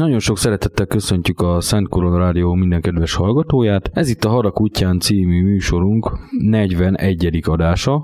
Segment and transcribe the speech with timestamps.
[0.00, 3.90] Nagyon sok szeretettel köszöntjük a Szent Korona Rádió minden kedves hallgatóját.
[3.92, 7.40] Ez itt a Harak útján című műsorunk 41.
[7.42, 8.02] adása.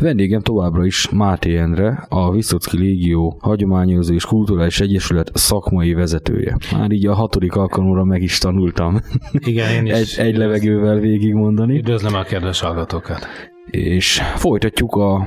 [0.00, 6.56] Vendégem továbbra is Máté Endre, a Viszocki Légió Hagyományozó és Kulturális Egyesület szakmai vezetője.
[6.72, 9.00] Már így a hatodik alkalomra meg is tanultam.
[9.32, 10.16] Igen, én is.
[10.16, 11.78] egy, egy levegővel végigmondani.
[11.78, 13.26] Üdvözlöm a kedves hallgatókat
[13.70, 15.26] és folytatjuk a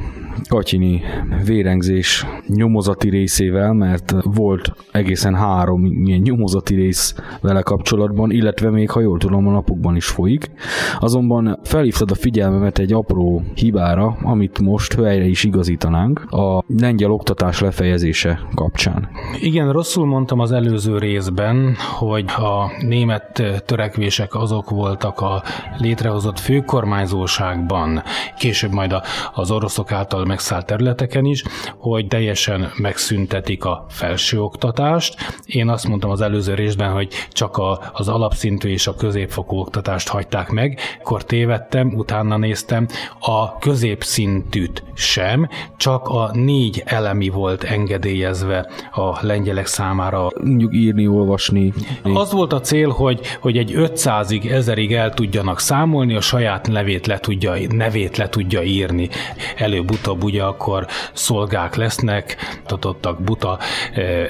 [0.49, 1.01] Katyini
[1.45, 8.99] vérengzés nyomozati részével, mert volt egészen három ilyen nyomozati rész vele kapcsolatban, illetve még, ha
[8.99, 10.51] jól tudom, a napokban is folyik.
[10.99, 17.59] Azonban felhívtad a figyelmemet egy apró hibára, amit most helyre is igazítanánk, a lengyel oktatás
[17.59, 19.09] lefejezése kapcsán.
[19.41, 25.43] Igen, rosszul mondtam az előző részben, hogy a német törekvések azok voltak a
[25.77, 28.03] létrehozott főkormányzóságban,
[28.37, 28.95] később majd
[29.33, 31.43] az oroszok által megszállt területeken is,
[31.77, 32.07] hogy
[32.45, 35.15] teljesen megszüntetik a felsőoktatást.
[35.45, 40.07] Én azt mondtam az előző részben, hogy csak a, az alapszintű és a középfokú oktatást
[40.07, 42.87] hagyták meg, akkor tévedtem, utána néztem,
[43.19, 50.27] a középszintűt sem, csak a négy elemi volt engedélyezve a lengyelek számára.
[50.43, 51.73] Mondjuk írni, olvasni.
[52.03, 57.07] Az volt a cél, hogy, hogy egy 500-ig, 1000-ig el tudjanak számolni, a saját nevét
[57.07, 59.09] le tudja, nevét le tudja írni.
[59.55, 62.26] Előbb-utóbb ugye akkor szolgák lesznek,
[62.65, 63.59] tatottak buta,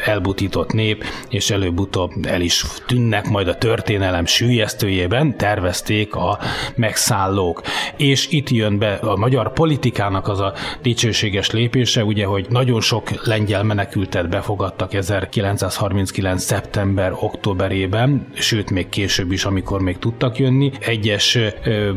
[0.06, 6.40] elbutított nép, és előbb-utóbb el is tűnnek majd a történelem sűjesztőjében, tervezték a
[6.76, 7.62] megszállók.
[7.98, 13.26] És itt jön be a magyar politikának az a dicsőséges lépése, ugye, hogy nagyon sok
[13.26, 16.44] lengyel menekültet befogadtak 1939.
[16.44, 20.72] szeptember-októberében, sőt még később is, amikor még tudtak jönni.
[20.80, 21.38] Egyes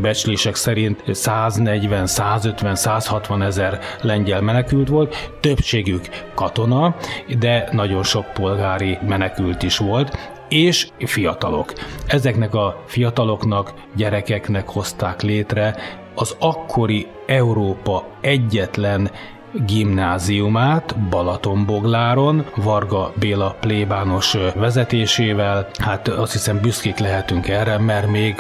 [0.00, 5.31] becslések szerint 140, 150, 160 ezer lengyel menekült volt,
[5.91, 6.95] többségük katona,
[7.39, 10.17] de nagyon sok polgári menekült is volt,
[10.49, 11.73] és fiatalok.
[12.07, 15.77] Ezeknek a fiataloknak, gyerekeknek hozták létre
[16.15, 19.11] az akkori Európa egyetlen
[19.52, 25.69] gimnáziumát Balatonbogláron, Varga Béla plébános vezetésével.
[25.79, 28.35] Hát azt hiszem büszkék lehetünk erre, mert még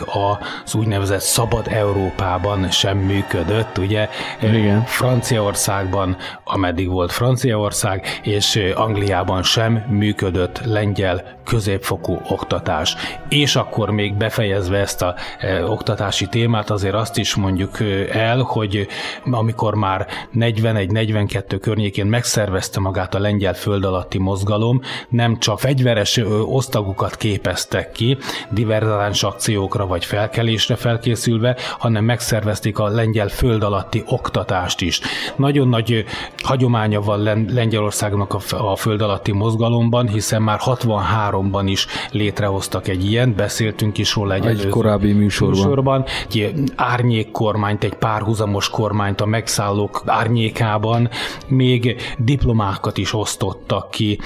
[0.64, 4.08] az úgynevezett Szabad Európában sem működött, ugye?
[4.42, 4.84] Igen.
[4.84, 12.96] Franciaországban, ameddig volt Franciaország, és Angliában sem működött lengyel középfokú oktatás.
[13.28, 17.78] És akkor még befejezve ezt a e, oktatási témát, azért azt is mondjuk
[18.12, 18.86] el, hogy
[19.24, 26.20] amikor már 41 42 környékén megszervezte magát a lengyel föld alatti mozgalom, nem csak fegyveres
[26.44, 28.18] osztagokat képeztek ki,
[28.50, 35.00] diverzáns akciókra vagy felkelésre felkészülve, hanem megszervezték a lengyel föld alatti oktatást is.
[35.36, 36.04] Nagyon nagy
[36.42, 43.98] hagyománya van Lengyelországnak a föld alatti mozgalomban, hiszen már 63-ban is létrehoztak egy ilyen, beszéltünk
[43.98, 45.58] is róla egy, egy korábbi műsorban.
[45.58, 46.04] műsorban.
[46.28, 51.08] Egy árnyék kormányt, egy párhuzamos kormányt a megszállók árnyékában, korábban
[51.48, 54.18] még diplomákat is osztottak ki,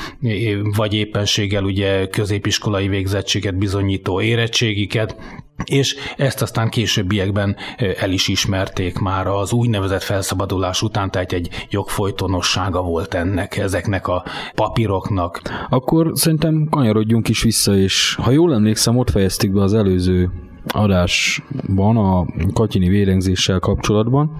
[0.77, 5.17] vagy éppenséggel ugye középiskolai végzettséget bizonyító érettségiket,
[5.65, 7.57] és ezt aztán későbbiekben
[7.99, 14.25] el is ismerték már az úgynevezett felszabadulás után, tehát egy jogfolytonossága volt ennek, ezeknek a
[14.55, 15.41] papíroknak.
[15.71, 20.31] Akkor szerintem kanyarodjunk is vissza, és ha jól emlékszem, ott fejeztük be az előző
[20.67, 24.37] adásban a katyini vérengzéssel kapcsolatban,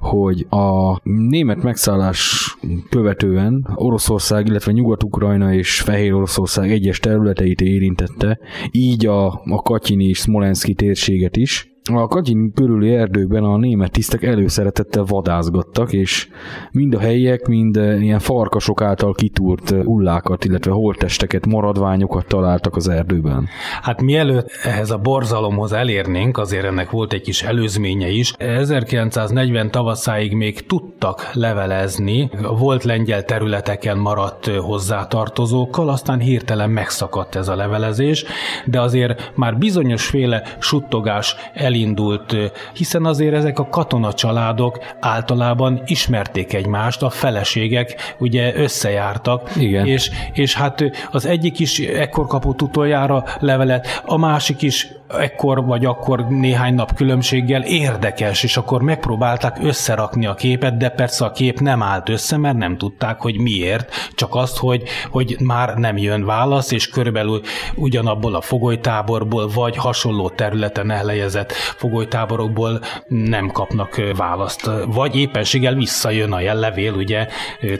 [0.00, 2.56] hogy a német megszállás
[2.88, 8.38] követően Oroszország, illetve Nyugat-Ukrajna és Fehér Oroszország egyes területeit érintette,
[8.70, 14.22] így a, a katyini és Smolenski térséget is, a Kagyin körüli erdőben a német tisztek
[14.22, 16.28] előszeretettel vadászgattak, és
[16.72, 22.76] mind a helyiek, mind eh, ilyen farkasok által kitúrt eh, ullákat, illetve holtesteket, maradványokat találtak
[22.76, 23.48] az erdőben.
[23.82, 28.32] Hát mielőtt ehhez a borzalomhoz elérnénk, azért ennek volt egy kis előzménye is.
[28.38, 37.48] 1940 tavaszáig még tudtak levelezni, volt lengyel területeken maradt eh, hozzátartozókkal, aztán hirtelen megszakadt ez
[37.48, 38.24] a levelezés,
[38.66, 42.36] de azért már bizonyos féle suttogás el elindult,
[42.72, 49.86] hiszen azért ezek a katona családok általában ismerték egymást, a feleségek ugye összejártak, Igen.
[49.86, 54.88] És, és hát az egyik is ekkor kapott utoljára levelet, a másik is
[55.18, 61.24] ekkor vagy akkor néhány nap különbséggel érdekes, és akkor megpróbálták összerakni a képet, de persze
[61.24, 65.74] a kép nem állt össze, mert nem tudták, hogy miért, csak azt, hogy, hogy már
[65.74, 67.40] nem jön válasz, és körülbelül
[67.74, 76.40] ugyanabból a fogolytáborból, vagy hasonló területen elhelyezett fogolytáborokból nem kapnak választ, vagy éppenséggel visszajön a
[76.40, 77.28] jellevél, ugye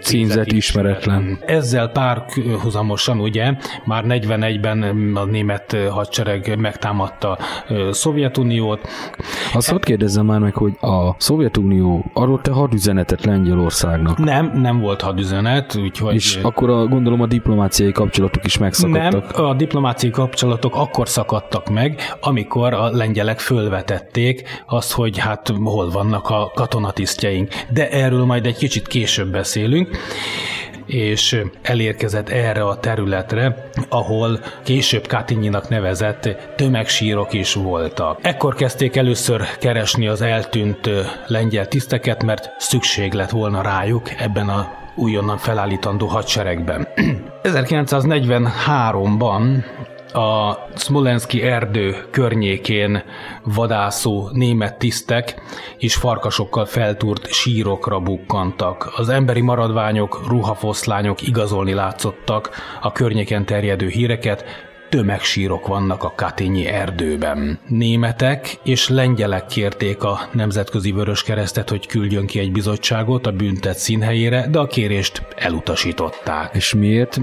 [0.00, 1.38] címzet ismeretlen.
[1.46, 3.52] Ezzel párhuzamosan ugye
[3.84, 4.82] már 41-ben
[5.14, 7.38] a német hadsereg megtámadta
[7.90, 8.88] Szovjetuniót.
[9.52, 14.18] Azt ott kérdezzem már meg, hogy a Szovjetunió adott-e hadüzenetet Lengyelországnak?
[14.18, 16.14] Nem, nem volt hadüzenet, úgyhogy...
[16.14, 19.36] És akkor a, gondolom a diplomáciai kapcsolatok is megszakadtak?
[19.36, 25.52] Nem, a diplomáciai kapcsolatok akkor szakadtak meg, amikor a lengyelek fölvettek felvetették azt, hogy hát
[25.62, 27.54] hol vannak a katonatisztjeink.
[27.70, 29.88] De erről majd egy kicsit később beszélünk
[30.86, 38.18] és elérkezett erre a területre, ahol később Katinyinak nevezett tömegsírok is voltak.
[38.22, 40.90] Ekkor kezdték először keresni az eltűnt
[41.26, 46.88] lengyel tiszteket, mert szükség lett volna rájuk ebben a újonnan felállítandó hadseregben.
[47.42, 49.64] 1943-ban
[50.14, 53.02] a Smolenski erdő környékén
[53.44, 55.42] vadászó német tisztek
[55.78, 58.92] és farkasokkal feltúrt sírokra bukkantak.
[58.97, 64.44] Az emberi maradványok, ruhafoszlányok igazolni látszottak a környéken terjedő híreket,
[64.94, 67.58] tömegsírok vannak a Katényi erdőben.
[67.68, 73.76] Németek és lengyelek kérték a Nemzetközi Vörös Keresztet, hogy küldjön ki egy bizottságot a büntet
[73.76, 76.54] színhelyére, de a kérést elutasították.
[76.54, 77.20] És miért?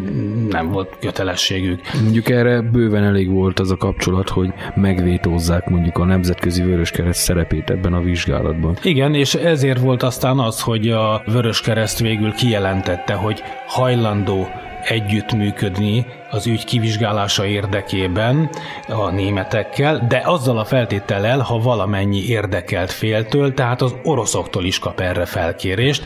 [0.50, 1.82] Nem volt kötelességük.
[2.02, 7.22] Mondjuk erre bőven elég volt az a kapcsolat, hogy megvétózzák mondjuk a Nemzetközi Vörös Kereszt
[7.22, 8.78] szerepét ebben a vizsgálatban.
[8.84, 14.48] Igen, és ezért volt aztán az, hogy a Vörös Kereszt végül kijelentette, hogy hajlandó
[14.84, 18.50] együttműködni az ügy kivizsgálása érdekében
[18.88, 25.00] a németekkel, de azzal a feltétellel, ha valamennyi érdekelt féltől, tehát az oroszoktól is kap
[25.00, 26.06] erre felkérést.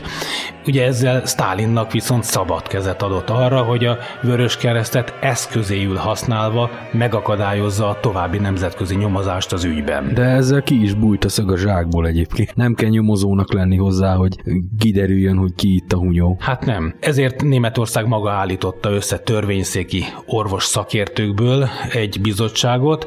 [0.66, 7.88] Ugye ezzel Stálinnak viszont szabad kezet adott arra, hogy a Vörös Keresztet eszközéül használva megakadályozza
[7.88, 10.14] a további nemzetközi nyomozást az ügyben.
[10.14, 12.54] De ezzel ki is bújt a szög a zsákból egyébként.
[12.54, 14.36] Nem kell nyomozónak lenni hozzá, hogy
[14.78, 16.36] kiderüljön, hogy ki itt a hunyó.
[16.40, 16.94] Hát nem.
[17.00, 23.06] Ezért Németország maga állította össze törvényszéki orvos szakértőkből egy bizottságot,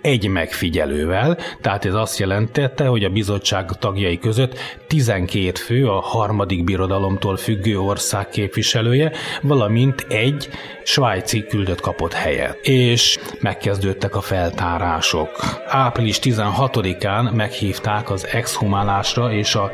[0.00, 6.64] egy megfigyelővel, tehát ez azt jelentette, hogy a bizottság tagjai között 12 fő a harmadik
[6.64, 10.48] birodalomtól függő ország képviselője, valamint egy
[10.84, 12.58] svájci küldött kapott helyet.
[12.62, 15.30] És megkezdődtek a feltárások.
[15.66, 19.70] Április 16-án meghívták az exhumálásra és a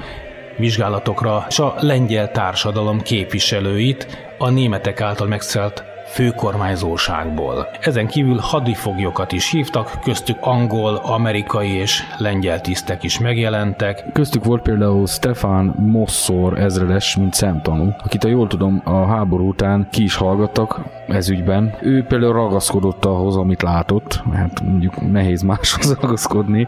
[0.59, 4.07] vizsgálatokra és a lengyel társadalom képviselőit
[4.39, 7.69] a németek által megszelt főkormányzóságból.
[7.81, 14.05] Ezen kívül hadifoglyokat is hívtak, köztük angol, amerikai és lengyel tisztek is megjelentek.
[14.13, 19.89] Köztük volt például Stefan Mosszor ezredes, mint szemtanú, akit a jól tudom a háború után
[19.91, 21.77] ki is hallgattak ez ügyben.
[21.81, 26.67] Ő például ragaszkodott ahhoz, amit látott, hát mondjuk nehéz máshoz ragaszkodni,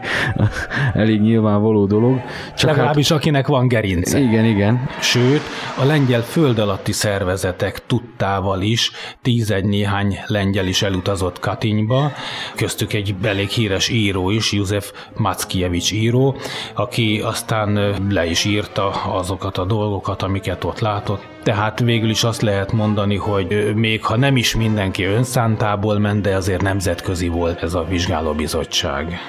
[0.93, 2.21] elég nyilvánvaló dolog.
[2.55, 4.19] Csak Legalábbis hát, akinek van gerince.
[4.19, 4.89] Igen, igen.
[4.99, 5.41] Sőt,
[5.81, 8.91] a lengyel föld alatti szervezetek tudtával is
[9.33, 12.11] tízegy néhány lengyel is elutazott Katinyba,
[12.55, 16.35] köztük egy elég híres író is, József Mackiewicz író,
[16.73, 21.21] aki aztán le is írta azokat a dolgokat, amiket ott látott.
[21.43, 26.35] Tehát végül is azt lehet mondani, hogy még ha nem is mindenki önszántából ment, de
[26.35, 29.19] azért nemzetközi volt ez a vizsgálóbizottság.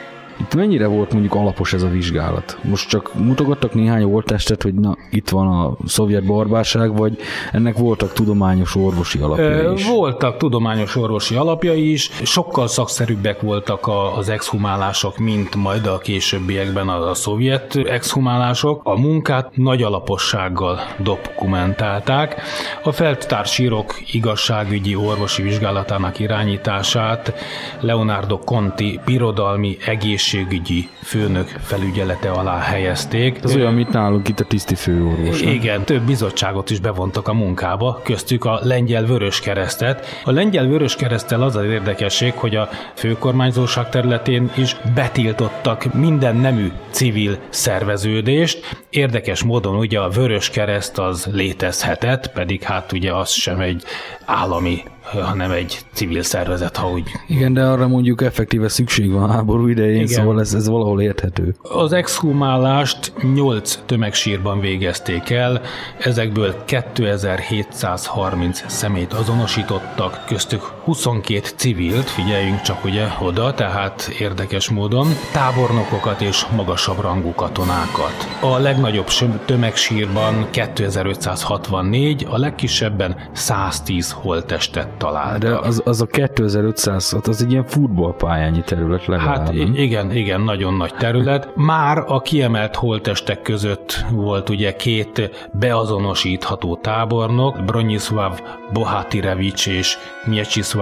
[0.40, 2.58] Itt mennyire volt mondjuk alapos ez a vizsgálat?
[2.62, 7.18] Most csak mutogattak néhány oltástett, hogy na, itt van a szovjet barbárság, vagy
[7.52, 9.86] ennek voltak tudományos orvosi alapjai is?
[9.86, 17.10] Voltak tudományos orvosi alapjai is, sokkal szakszerűbbek voltak az exhumálások, mint majd a későbbiekben a,
[17.10, 18.80] a szovjet exhumálások.
[18.84, 22.42] A munkát nagy alapossággal dokumentálták.
[22.82, 27.34] A feltársírok igazságügyi orvosi vizsgálatának irányítását
[27.80, 33.38] Leonardo Conti birodalmi egész egészségügyi főnök felügyelete alá helyezték.
[33.42, 35.40] Ez olyan, mint nálunk itt a tiszti főorvos.
[35.40, 40.06] Igen, több bizottságot is bevontak a munkába, köztük a lengyel vörös keresztet.
[40.24, 46.72] A lengyel vörös keresztel az az érdekesség, hogy a főkormányzóság területén is betiltottak minden nemű
[46.90, 48.84] civil szerveződést.
[48.90, 53.82] Érdekes módon ugye a vörös kereszt az létezhetett, pedig hát ugye az sem egy
[54.24, 57.10] állami hanem egy civil szervezet, ha úgy.
[57.26, 60.06] Igen, de arra mondjuk effektíve szükség van háború idején, Igen.
[60.06, 61.54] szóval ez, ez valahol érthető.
[61.62, 65.60] Az exhumálást 8 tömegsírban végezték el,
[65.98, 76.20] ezekből 2730 szemét azonosítottak, köztük 22 civilt, figyeljünk csak ugye oda, tehát érdekes módon, tábornokokat
[76.20, 78.38] és magasabb rangú katonákat.
[78.40, 79.06] A legnagyobb
[79.44, 85.38] tömegsírban 2564, a legkisebben 110 holttestet találtak.
[85.38, 89.36] De az, az a 2500, az egy ilyen futballpályányi terület legalább.
[89.36, 91.48] Hát igen, igen, nagyon nagy terület.
[91.54, 98.40] Már a kiemelt holtestek között volt ugye két beazonosítható tábornok, Bronislav
[98.72, 100.73] Bohatirevics és Mieczysław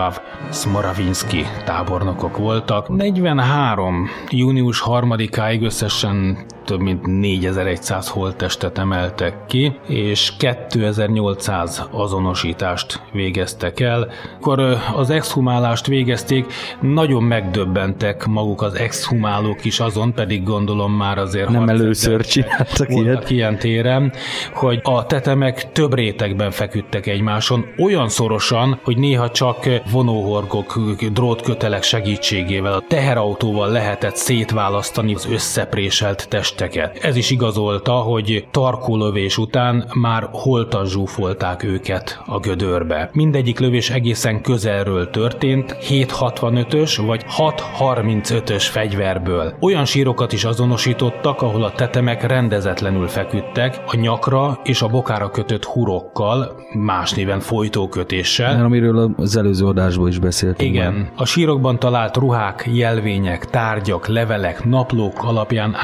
[0.51, 2.89] Smoravinski tábornokok voltak.
[2.89, 4.09] 43.
[4.31, 14.09] június 3-áig összesen több mint 4100 holttestet emeltek ki, és 2800 azonosítást végeztek el.
[14.41, 21.49] Akkor az exhumálást végezték, nagyon megdöbbentek maguk az exhumálók is azon, pedig gondolom már azért
[21.49, 23.31] nem először csináltak ilyet.
[23.31, 24.13] ilyen téren,
[24.55, 30.81] hogy a tetemek több rétegben feküdtek egymáson, olyan szorosan, hogy néha csak vonóhorgok,
[31.13, 37.05] drótkötelek segítségével a teherautóval lehetett szétválasztani az összepréselt test testeket.
[37.05, 43.11] Ez is igazolta, hogy tarkólövés után már holtan zsúfolták őket a gödörbe.
[43.13, 49.55] Mindegyik lövés egészen közelről történt, 7.65-ös vagy 6.35-ös fegyverből.
[49.61, 55.65] Olyan sírokat is azonosítottak, ahol a tetemek rendezetlenül feküdtek, a nyakra és a bokára kötött
[55.65, 58.65] hurokkal, más néven folytókötéssel.
[58.65, 60.71] Amiről az előző adásból is beszéltünk.
[60.71, 60.93] Igen.
[60.93, 61.13] Már.
[61.17, 65.77] A sírokban talált ruhák, jelvények, tárgyak, levelek, naplók alapján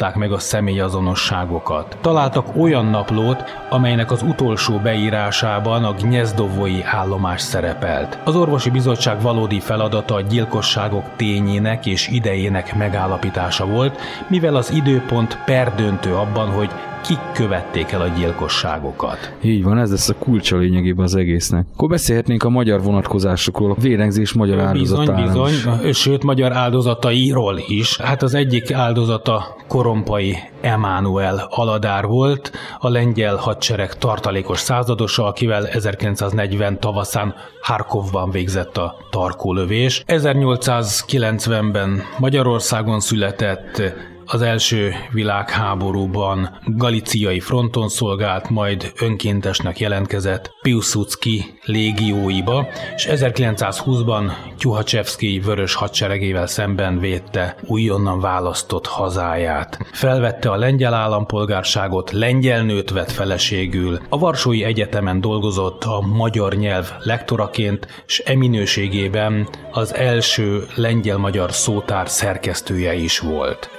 [0.00, 1.96] állapították meg a személyazonosságokat.
[2.00, 8.18] Találtak olyan naplót, amelynek az utolsó beírásában a Gniezdovoi állomás szerepelt.
[8.24, 15.38] Az orvosi bizottság valódi feladata a gyilkosságok tényének és idejének megállapítása volt, mivel az időpont
[15.44, 19.32] perdöntő abban, hogy kik követték el a gyilkosságokat.
[19.42, 21.66] Így van, ez lesz a kulcsa lényegében az egésznek.
[21.72, 25.26] Akkor beszélhetnénk a magyar vonatkozásokról, a vérengzés magyar áldozatáról.
[25.26, 27.96] Bizony, bizony, sőt, magyar áldozatairól is.
[27.96, 36.80] Hát az egyik áldozata korompai Emánuel Aladár volt, a lengyel hadsereg tartalékos századosa, akivel 1940
[36.80, 40.02] tavaszán Harkovban végzett a tarkólövés.
[40.06, 43.82] 1890-ben Magyarországon született,
[44.32, 55.74] az első világháborúban galiciai fronton szolgált, majd önkéntesnek jelentkezett Piłsudski légióiba, és 1920-ban Tyuhacsevszki vörös
[55.74, 59.78] hadseregével szemben védte újonnan választott hazáját.
[59.92, 66.92] Felvette a lengyel állampolgárságot, lengyel nőt vett feleségül, a Varsói Egyetemen dolgozott a magyar nyelv
[66.98, 73.70] lektoraként, és eminőségében az első lengyel-magyar szótár szerkesztője is volt.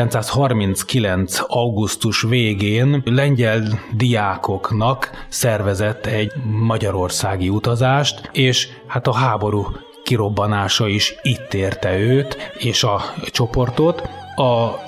[0.00, 1.38] 1939.
[1.46, 9.66] augusztus végén lengyel diákoknak szervezett egy magyarországi utazást, és hát a háború
[10.04, 14.08] kirobbanása is itt érte őt és a csoportot.
[14.36, 14.78] A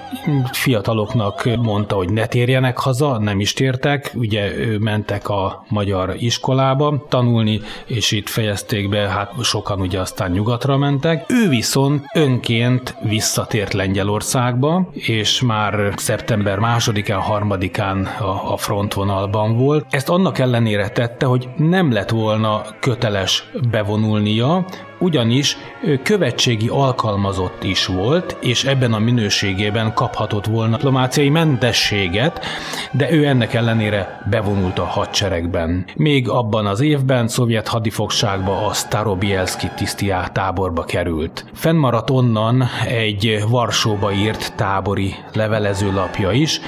[0.53, 7.61] fiataloknak mondta, hogy ne térjenek haza, nem is tértek, ugye mentek a magyar iskolába tanulni,
[7.87, 11.25] és itt fejezték be, hát sokan ugye aztán nyugatra mentek.
[11.29, 19.87] Ő viszont önként visszatért Lengyelországba, és már szeptember másodikán, harmadikán a, a frontvonalban volt.
[19.91, 24.65] Ezt annak ellenére tette, hogy nem lett volna köteles bevonulnia,
[25.03, 25.57] ugyanis
[26.03, 32.45] követségi alkalmazott is volt, és ebben a minőségében kaphatott volna diplomáciai mentességet,
[32.93, 35.85] de ő ennek ellenére bevonult a hadseregben.
[35.97, 41.45] Még abban az évben szovjet hadifogságba a Starobielski tisztiá táborba került.
[41.53, 46.61] Fennmaradt onnan egy Varsóba írt tábori levelezőlapja is,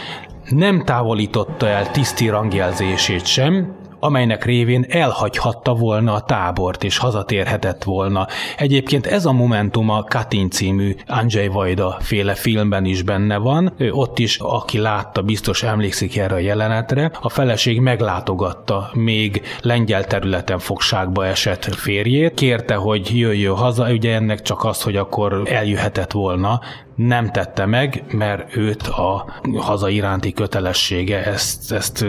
[0.49, 8.27] nem távolította el tiszti rangjelzését sem, amelynek révén elhagyhatta volna a tábort és hazatérhetett volna.
[8.57, 13.73] Egyébként ez a momentum a Katin című Andrzej Vajda féle filmben is benne van.
[13.77, 17.11] Ő ott is, aki látta, biztos emlékszik erre a jelenetre.
[17.21, 22.35] A feleség meglátogatta még lengyel területen fogságba esett férjét.
[22.35, 26.61] Kérte, hogy jöjjön haza, ugye ennek csak az, hogy akkor eljöhetett volna,
[26.95, 32.07] nem tette meg, mert őt a haza iránti kötelessége ezt, ezt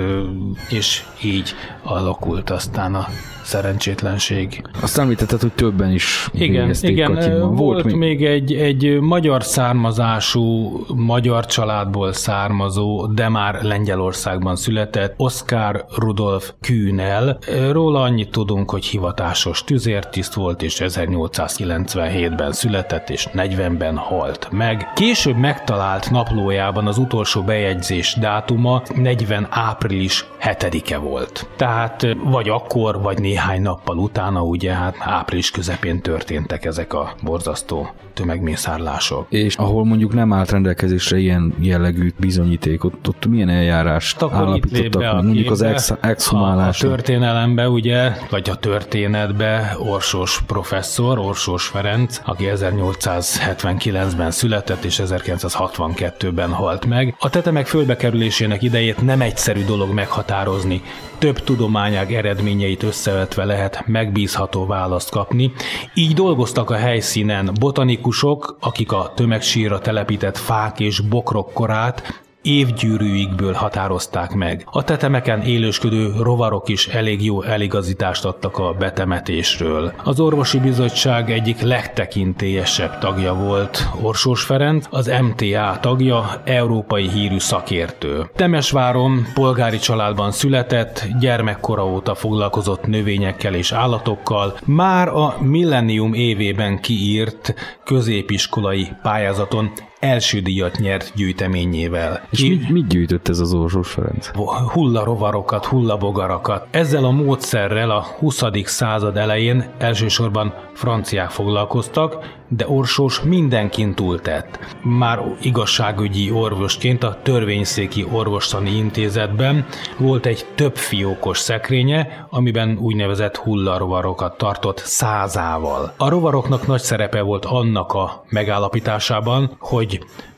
[0.70, 3.08] és így alakult aztán a
[3.46, 4.62] szerencsétlenség.
[4.82, 11.46] Azt említetted, hogy többen is Igen, igen volt, volt még, egy, egy magyar származású, magyar
[11.46, 17.38] családból származó, de már Lengyelországban született Oskar Rudolf Kühnel.
[17.72, 24.75] Róla annyit tudunk, hogy hivatásos tüzértiszt volt, és 1897-ben született, és 40-ben halt meg.
[24.94, 31.48] Később megtalált naplójában az utolsó bejegyzés dátuma 40 április 7-e volt.
[31.56, 37.90] Tehát vagy akkor, vagy néhány nappal utána, ugye hát április közepén történtek ezek a borzasztó
[38.16, 39.26] tömegmészárlások.
[39.30, 45.24] És ahol mondjuk nem állt rendelkezésre ilyen jellegű bizonyíték, ott, ott milyen eljárást Akkor állapítottak,
[45.24, 46.84] mondjuk az ex, exhumálás.
[46.84, 55.02] A, a történelembe, ugye, vagy a történetbe Orsós professzor, Orsós Ferenc, aki 1879-ben született és
[55.04, 57.16] 1962-ben halt meg.
[57.20, 60.82] A tetemek földbekerülésének idejét nem egyszerű dolog meghatározni.
[61.18, 65.54] Több tudományág eredményeit összevetve lehet megbízható választ kapni.
[65.94, 73.54] Így dolgoztak a helyszínen botanik politikusok, akik a tömegsírra telepített fák és bokrok korát évgyűrűikből
[73.54, 74.68] határozták meg.
[74.72, 79.94] A tetemeken élősködő rovarok is elég jó eligazítást adtak a betemetésről.
[80.04, 88.30] Az orvosi bizottság egyik legtekintélyesebb tagja volt Orsós Ferenc, az MTA tagja, európai hírű szakértő.
[88.36, 97.54] Temesváron polgári családban született, gyermekkora óta foglalkozott növényekkel és állatokkal, már a millennium évében kiírt
[97.84, 102.28] középiskolai pályázaton első díjat nyert gyűjteményével.
[102.30, 102.50] És Ki...
[102.50, 104.32] mit, mit gyűjtött ez az Orsós Ferenc?
[104.74, 106.68] Hullarovarokat, hullabogarakat.
[106.72, 108.44] Ezzel a módszerrel a 20.
[108.64, 114.60] század elején elsősorban franciák foglalkoztak, de Orsós mindenkin túltett.
[114.84, 119.66] Már igazságügyi orvosként a törvényszéki orvostani intézetben
[119.98, 125.94] volt egy több fiókos szekrénye, amiben úgynevezett hullarovarokat tartott százával.
[125.98, 129.85] A rovaroknak nagy szerepe volt annak a megállapításában, hogy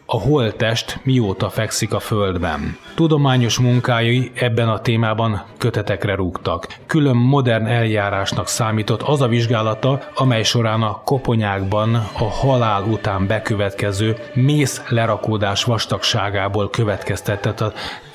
[0.09, 2.77] a holttest mióta fekszik a földben.
[2.95, 6.67] Tudományos munkái ebben a témában kötetekre rúgtak.
[6.85, 14.17] Külön modern eljárásnak számított az a vizsgálata, amely során a koponyákban a halál után bekövetkező
[14.33, 17.63] mész lerakódás vastagságából következtetett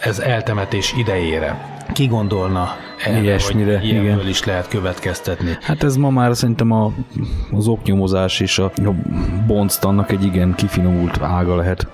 [0.01, 1.81] ez eltemetés idejére.
[1.93, 4.29] Ki gondolna erre, Ilyesmire, hogy igen.
[4.29, 5.57] is lehet következtetni?
[5.61, 6.93] Hát ez ma már szerintem a,
[7.53, 8.95] az oknyomozás és a, a
[9.47, 11.87] bonctannak egy igen kifinomult ága lehet.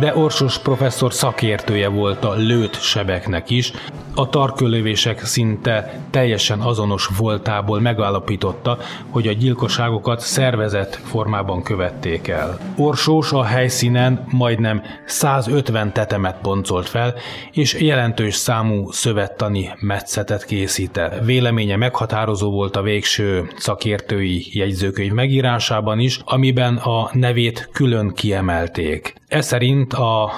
[0.00, 3.72] De Orsos professzor szakértője volt a lőtt sebeknek is,
[4.16, 8.78] a tarkölövések szinte teljesen azonos voltából megállapította,
[9.10, 12.58] hogy a gyilkosságokat szervezett formában követték el.
[12.76, 17.14] Orsós a helyszínen majdnem 150 tetemet boncolt fel,
[17.52, 18.90] és jelentős számú
[19.24, 21.24] szövettani metszetet készített.
[21.24, 29.14] Véleménye meghatározó volt a végső szakértői jegyzőkönyv megírásában is, amiben a nevét külön kiemelték.
[29.26, 30.30] Ez szerint a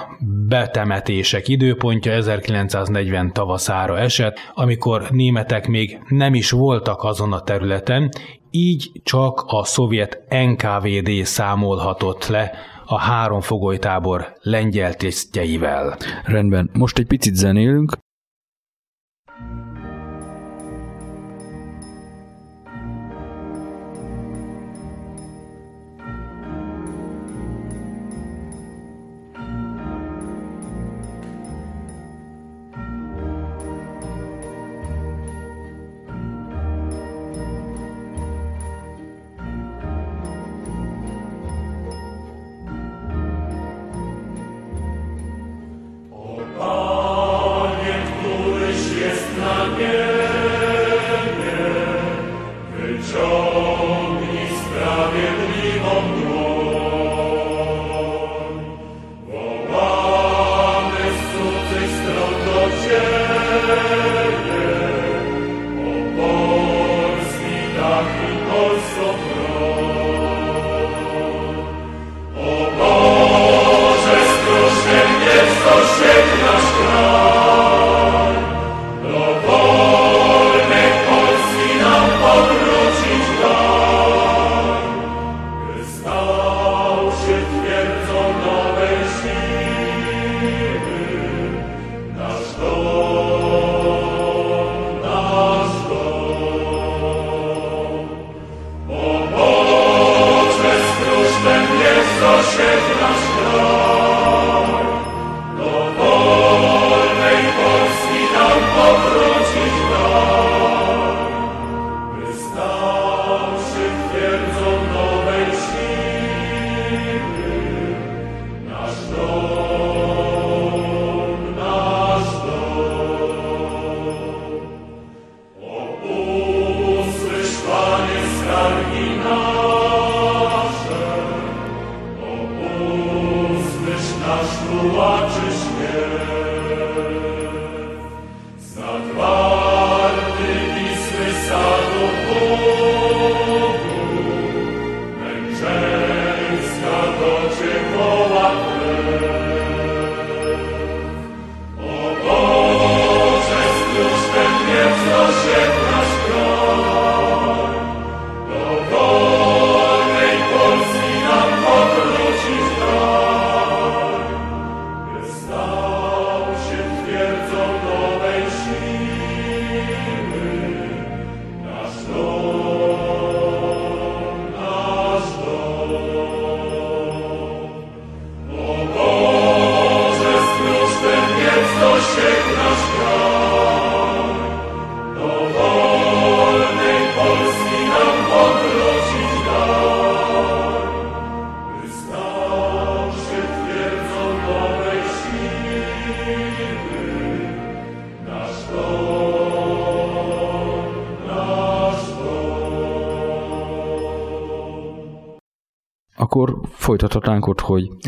[0.47, 8.09] betemetések időpontja 1940 tavaszára esett, amikor németek még nem is voltak azon a területen,
[8.51, 12.51] így csak a szovjet NKVD számolhatott le
[12.85, 15.97] a három fogolytábor lengyel tisztjeivel.
[16.23, 17.97] Rendben, most egy picit zenélünk,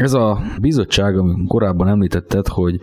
[0.09, 2.79] ez a bizottság, amit korábban említetted, hogy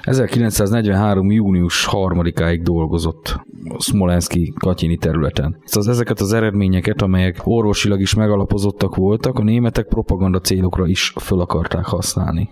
[0.00, 1.30] 1943.
[1.30, 3.40] június 3-áig dolgozott
[3.78, 5.56] Smolenski Katyini területen.
[5.64, 11.40] Szóval ezeket az eredményeket, amelyek orvosilag is megalapozottak voltak, a németek propaganda célokra is föl
[11.40, 12.50] akarták használni.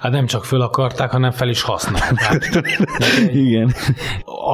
[0.00, 2.62] Hát nem csak föl akarták, hanem fel is használták.
[3.32, 3.72] Igen.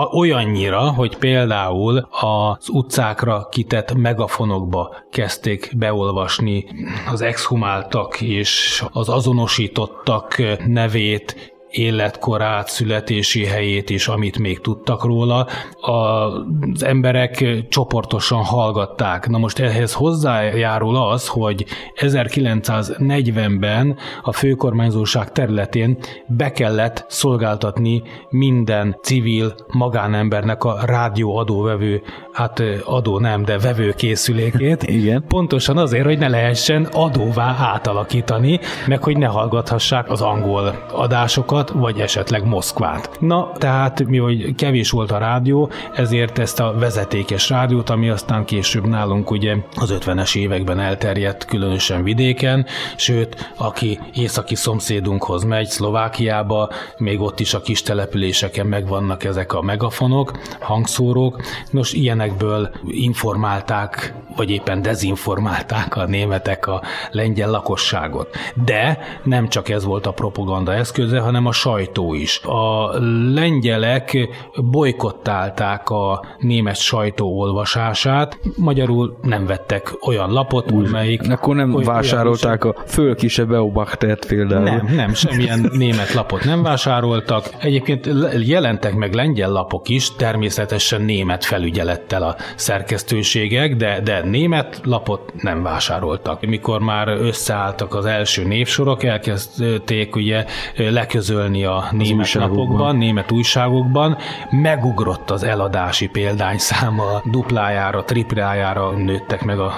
[0.06, 6.64] Olyannyira, hogy például az utcákra kitett megafonokba kezdték beolvasni
[7.12, 15.46] az exhumáltak és az azonosítottak nevét, életkorát, születési helyét és amit még tudtak róla,
[15.80, 19.28] az emberek csoportosan hallgatták.
[19.28, 21.64] Na most ehhez hozzájárul az, hogy
[21.96, 32.02] 1940-ben a főkormányzóság területén be kellett szolgáltatni minden civil magánembernek a rádióadóvevő,
[32.32, 34.82] hát adó nem, de vevőkészülékét.
[34.98, 35.24] Igen.
[35.28, 41.80] Pontosan azért, hogy ne lehessen adóvá átalakítani, meg hogy ne hallgathassák az angol adásokat, Moszkvat,
[41.80, 43.16] vagy esetleg Moszkvát.
[43.20, 48.44] Na, tehát mi, hogy kevés volt a rádió, ezért ezt a vezetékes rádiót, ami aztán
[48.44, 52.66] később nálunk ugye az 50-es években elterjedt, különösen vidéken,
[52.96, 59.62] sőt, aki északi szomszédunkhoz megy, Szlovákiába, még ott is a kis településeken megvannak ezek a
[59.62, 61.42] megafonok, hangszórók.
[61.70, 68.36] Nos, ilyenekből informálták, vagy éppen dezinformálták a németek a lengyel lakosságot.
[68.64, 72.40] De nem csak ez volt a propaganda eszköze, hanem a sajtó is.
[72.44, 72.92] A
[73.34, 74.28] lengyelek
[74.70, 81.30] bolykottálták a német sajtó olvasását, magyarul nem vettek olyan lapot, Úgy, melyik...
[81.30, 84.62] Akkor nem olyan, vásárolták olyan, a fölkise Beobachtert például.
[84.62, 87.48] Nem, nem, semmilyen német lapot nem vásároltak.
[87.58, 88.08] Egyébként
[88.46, 95.62] jelentek meg lengyel lapok is, természetesen német felügyelettel a szerkesztőségek, de, de német lapot nem
[95.62, 96.46] vásároltak.
[96.46, 100.44] Mikor már összeálltak az első névsorok, elkezdték ugye
[100.76, 102.58] leközölni közölni a német újságokban.
[102.58, 104.16] napokban, német újságokban,
[104.50, 109.72] megugrott az eladási példányszáma, duplájára, triplájára nőttek meg a,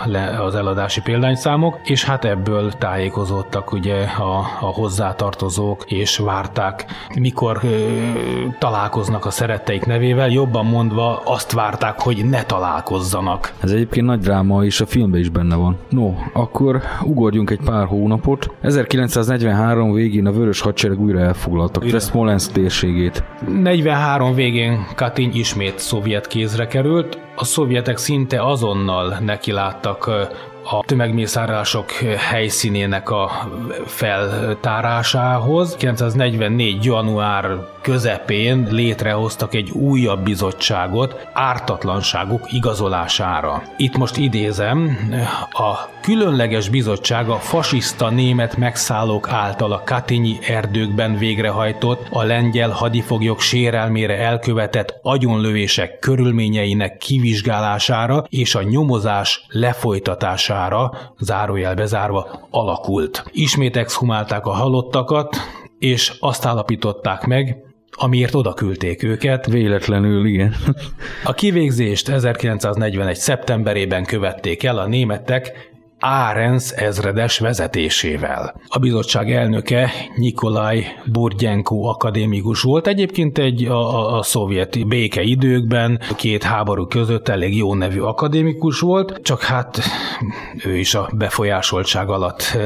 [0.45, 6.85] az eladási példányszámok, és hát ebből tájékozódtak ugye a, a hozzátartozók, és várták,
[7.19, 7.69] mikor ö,
[8.59, 13.53] találkoznak a szeretteik nevével, jobban mondva azt várták, hogy ne találkozzanak.
[13.61, 15.77] Ez egyébként nagy dráma, és a filmben is benne van.
[15.89, 18.51] No, akkor ugorjunk egy pár hónapot.
[18.61, 21.99] 1943 végén a Vörös Hadsereg újra elfog elfoglaltak Ide.
[21.99, 23.25] Smolensk térségét.
[23.63, 30.07] 43 végén Katyn ismét szovjet kézre került, a szovjetek szinte azonnal nekiláttak
[30.65, 31.91] a tömegmészárlások
[32.31, 33.31] helyszínének a
[33.87, 35.75] feltárásához.
[35.79, 36.85] 1944.
[36.85, 43.63] január közepén létrehoztak egy újabb bizottságot ártatlanságuk igazolására.
[43.77, 44.99] Itt most idézem,
[45.51, 53.41] a különleges bizottság a fasiszta német megszállók által a Katinyi erdőkben végrehajtott, a lengyel hadifoglyok
[53.41, 63.25] sérelmére elkövetett agyonlövések körülményeinek kivizsgálására és a nyomozás lefolytatására, zárójel bezárva, alakult.
[63.33, 65.37] Ismét exhumálták a halottakat,
[65.79, 69.47] és azt állapították meg, amiért oda küldték őket.
[69.47, 70.55] Véletlenül, igen.
[71.25, 73.15] A kivégzést 1941.
[73.17, 78.61] szeptemberében követték el a németek Árens ezredes vezetésével.
[78.69, 86.01] A bizottság elnöke Nikolaj Burdjenko akadémikus volt, egyébként egy a, a, a szovjet béke időkben,
[86.17, 89.81] két háború között elég jó nevű akadémikus volt, csak hát
[90.65, 92.59] ő is a befolyásoltság alatt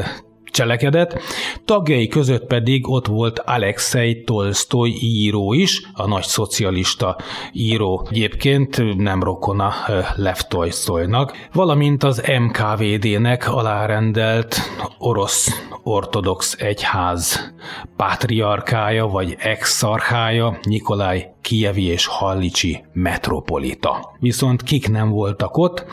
[0.54, 1.18] cselekedett,
[1.64, 7.16] tagjai között pedig ott volt Alexei Tolstoy író is, a nagy szocialista
[7.52, 9.72] író egyébként nem rokona
[10.14, 14.56] Lev Tolstoynak, valamint az MKVD-nek alárendelt
[14.98, 15.48] orosz
[15.82, 17.52] ortodox egyház
[17.96, 24.16] pátriarkája vagy exarchája Nikolaj Kievi és Hallicsi metropolita.
[24.18, 25.84] Viszont kik nem voltak ott?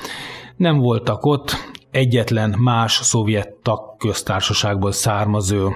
[0.58, 1.56] Nem voltak ott
[1.91, 5.71] egyetlen más szovjet tag köztársaságból származó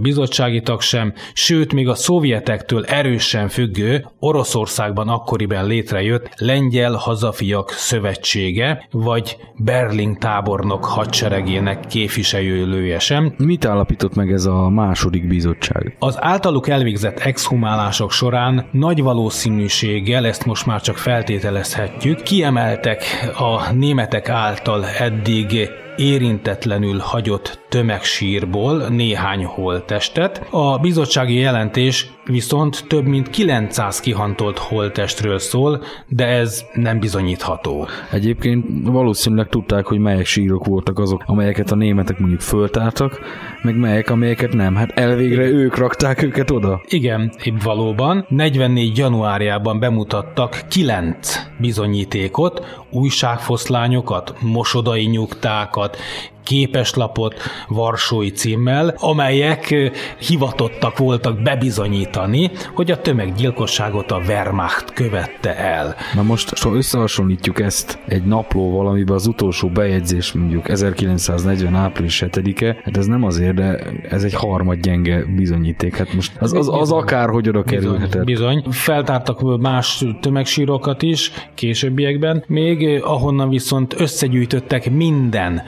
[0.00, 8.86] bizottsági tag sem, sőt, még a szovjetektől erősen függő Oroszországban akkoriban létrejött Lengyel Hazafiak Szövetsége,
[8.90, 13.34] vagy Berling tábornok hadseregének képviselőlője sem.
[13.36, 15.96] Mit állapított meg ez a második bizottság?
[15.98, 23.02] Az általuk elvégzett exhumálások során nagy valószínűséggel, ezt most már csak feltételezhetjük, kiemeltek
[23.38, 25.66] a németek által eddig گے
[25.98, 30.46] érintetlenül hagyott tömegsírból néhány holttestet.
[30.50, 37.88] A bizottsági jelentés viszont több mint 900 kihantolt holttestről szól, de ez nem bizonyítható.
[38.10, 43.20] Egyébként valószínűleg tudták, hogy melyek sírok voltak azok, amelyeket a németek mondjuk föltártak,
[43.62, 44.74] meg melyek, amelyeket nem.
[44.74, 46.80] Hát elvégre ők rakták őket oda.
[46.88, 48.26] Igen, épp valóban.
[48.28, 57.34] 44 januárjában bemutattak 9 bizonyítékot, újságfoszlányokat, mosodai nyugtákat, but képeslapot
[57.68, 59.74] Varsói címmel, amelyek
[60.18, 65.94] hivatottak voltak bebizonyítani, hogy a tömeggyilkosságot a Wehrmacht követte el.
[66.14, 71.74] Na most, ha összehasonlítjuk ezt egy naplóval, amiben az utolsó bejegyzés mondjuk 1940.
[71.74, 75.96] április 7-e, hát ez nem azért, de ez egy harmad gyenge bizonyíték.
[75.96, 78.24] Hát most az, az, az akárhogy oda kerülhetett.
[78.24, 78.72] Bizony, bizony.
[78.72, 85.62] Feltártak más tömegsírokat is későbbiekben, még ahonnan viszont összegyűjtöttek minden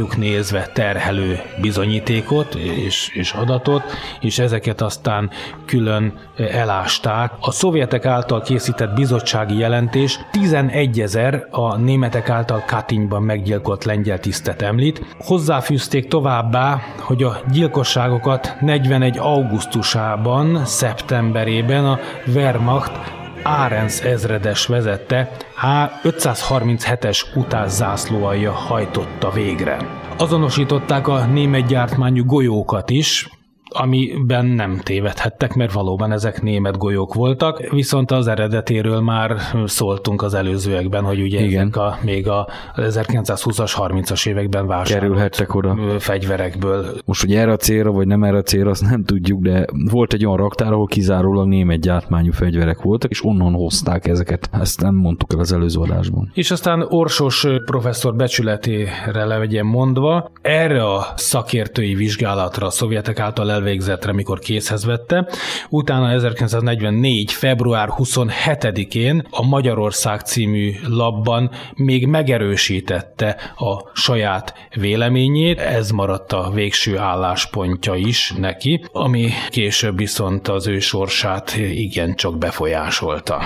[0.00, 3.82] rájuk nézve terhelő bizonyítékot és, és adatot,
[4.20, 5.30] és ezeket aztán
[5.66, 7.32] külön elásták.
[7.40, 14.62] A szovjetek által készített bizottsági jelentés 11 ezer a németek által Katinyban meggyilkolt lengyel tisztet
[14.62, 15.16] említ.
[15.18, 25.30] Hozzáfűzték továbbá, hogy a gyilkosságokat 41 augusztusában, szeptemberében a Wehrmacht Árenc ezredes vezette,
[25.62, 29.76] H537-es utánzászlóalja hajtotta végre.
[30.18, 33.28] Azonosították a német gyártmányú golyókat is,
[33.70, 40.34] amiben nem tévedhettek, mert valóban ezek német golyók voltak, viszont az eredetéről már szóltunk az
[40.34, 41.60] előzőekben, hogy ugye Igen.
[41.60, 45.76] ezek a, még a 1920-as, 30-as években vásárolt Kerülhettek oda.
[45.98, 46.84] fegyverekből.
[47.04, 50.12] Most, hogy erre a célra, vagy nem erre a célra, azt nem tudjuk, de volt
[50.12, 54.50] egy olyan raktár, ahol kizárólag német gyártmányú fegyverek voltak, és onnan hozták ezeket.
[54.52, 56.30] Ezt nem mondtuk el az előző adásban.
[56.34, 64.12] És aztán Orsos professzor becsületére levegyen mondva, erre a szakértői vizsgálatra a szovjetek által elvégzettre,
[64.12, 65.28] mikor készhez vette.
[65.68, 67.32] Utána 1944.
[67.32, 76.98] február 27-én a Magyarország című labban még megerősítette a saját véleményét, ez maradt a végső
[76.98, 83.42] álláspontja is neki, ami később viszont az ő sorsát igencsak befolyásolta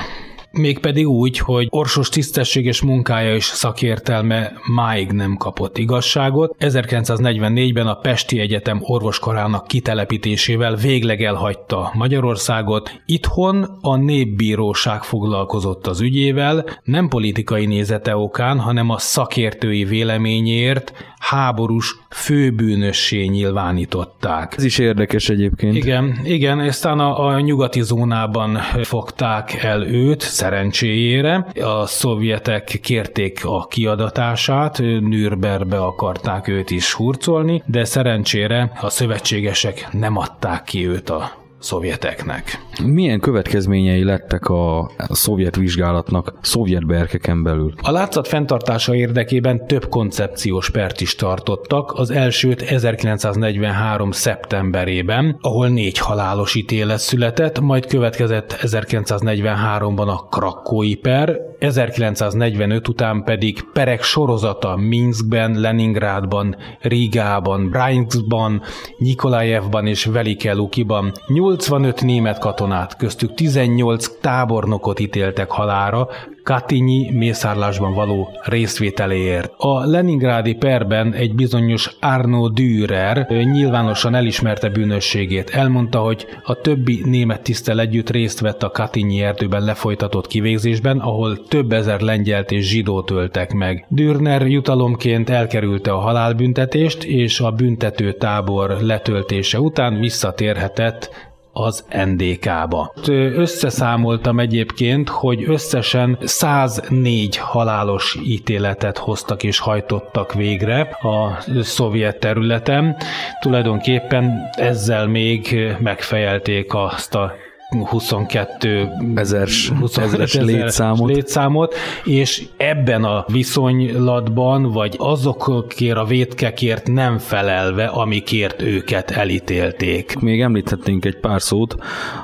[0.57, 6.57] mégpedig úgy, hogy Orsos tisztességes munkája és szakértelme máig nem kapott igazságot.
[6.59, 13.01] 1944-ben a Pesti Egyetem orvoskarának kitelepítésével végleg elhagyta Magyarországot.
[13.07, 21.97] Itthon a népbíróság foglalkozott az ügyével, nem politikai nézete okán, hanem a szakértői véleményért háborús
[22.15, 24.55] főbűnössé nyilvánították.
[24.57, 25.75] Ez is érdekes egyébként.
[25.75, 31.47] Igen, igen, aztán a, a nyugati zónában fogták el őt, szerencséjére.
[31.61, 40.17] A szovjetek kérték a kiadatását, Nürnbergbe akarták őt is hurcolni, de szerencsére a szövetségesek nem
[40.17, 42.59] adták ki őt a szovjeteknek.
[42.83, 47.75] Milyen következményei lettek a szovjet vizsgálatnak szovjet berkeken belül?
[47.83, 54.11] A látszat fenntartása érdekében több koncepciós pert is tartottak, az elsőt 1943.
[54.11, 63.65] szeptemberében, ahol négy halálos ítélet született, majd következett 1943-ban a Krakói per, 1945 után pedig
[63.73, 68.63] perek sorozata Minskben, Leningrádban, Rigában, Bryanskban,
[68.99, 76.09] Nikolajevban és Velikelukiban 85 német katonát, köztük 18 tábornokot ítéltek halára,
[76.43, 79.53] Katinyi mészárlásban való részvételéért.
[79.57, 85.51] A Leningrádi perben egy bizonyos Arno Dürer nyilvánosan elismerte bűnösségét.
[85.51, 91.47] Elmondta, hogy a többi német tisztel együtt részt vett a Katinyi erdőben lefolytatott kivégzésben, ahol
[91.49, 93.87] több ezer lengyelt és zsidót öltek meg.
[93.89, 102.93] Dürner jutalomként elkerülte a halálbüntetést, és a büntető tábor letöltése után visszatérhetett az NDK-ba.
[103.35, 112.97] Összeszámoltam egyébként, hogy összesen 104 halálos ítéletet hoztak és hajtottak végre a szovjet területen.
[113.41, 117.35] Tulajdonképpen ezzel még megfejelték azt a
[117.83, 121.15] 22 ezers, ezeres létszámot.
[121.15, 130.19] létszámot, és ebben a viszonylatban, vagy azokért a vétkekért nem felelve, amikért őket elítélték.
[130.21, 131.77] Még említhetnénk egy pár szót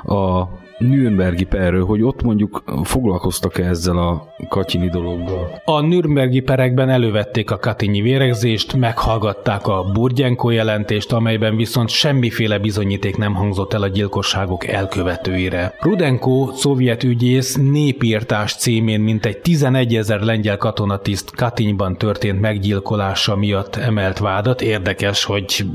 [0.03, 0.47] a
[0.81, 5.61] Nürnbergi perről, hogy ott mondjuk foglalkoztak -e ezzel a Katyini dologgal?
[5.65, 13.17] A Nürnbergi perekben elővették a Katinyi véregzést, meghallgatták a Burgyenko jelentést, amelyben viszont semmiféle bizonyíték
[13.17, 15.73] nem hangzott el a gyilkosságok elkövetőire.
[15.79, 24.17] Rudenko, szovjet ügyész, népírtás címén mintegy 11 ezer lengyel katonatiszt Katinyban történt meggyilkolása miatt emelt
[24.19, 24.61] vádat.
[24.61, 25.65] Érdekes, hogy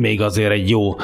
[0.00, 0.94] még azért egy jó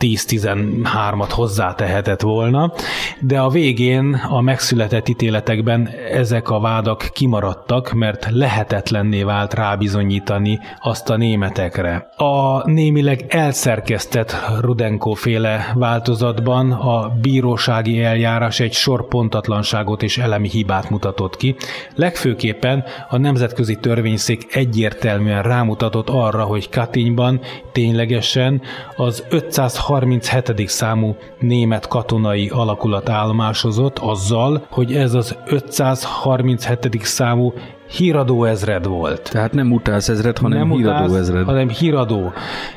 [0.00, 2.72] 10-13-at hozzátehetett volna,
[3.20, 11.10] de a végén a megszületett ítéletekben ezek a vádak kimaradtak, mert lehetetlenné vált rábizonyítani azt
[11.10, 12.08] a németekre.
[12.16, 20.90] A némileg elszerkesztett Rudenko féle változatban a bírósági eljárás egy sor pontatlanságot és elemi hibát
[20.90, 21.56] mutatott ki.
[21.94, 27.40] Legfőképpen a Nemzetközi Törvényszék egyértelműen rámutatott arra, hogy Katinyban
[27.72, 28.62] ténylegesen
[28.96, 30.68] az 500 37.
[30.68, 36.98] számú német katonai alakulat állomásozott azzal, hogy ez az 537.
[37.02, 37.52] számú
[37.90, 39.30] híradó ezred volt.
[39.32, 41.44] Tehát nem utász ezred, hanem nem híradó utász, ezred.
[41.44, 42.32] hanem híradó.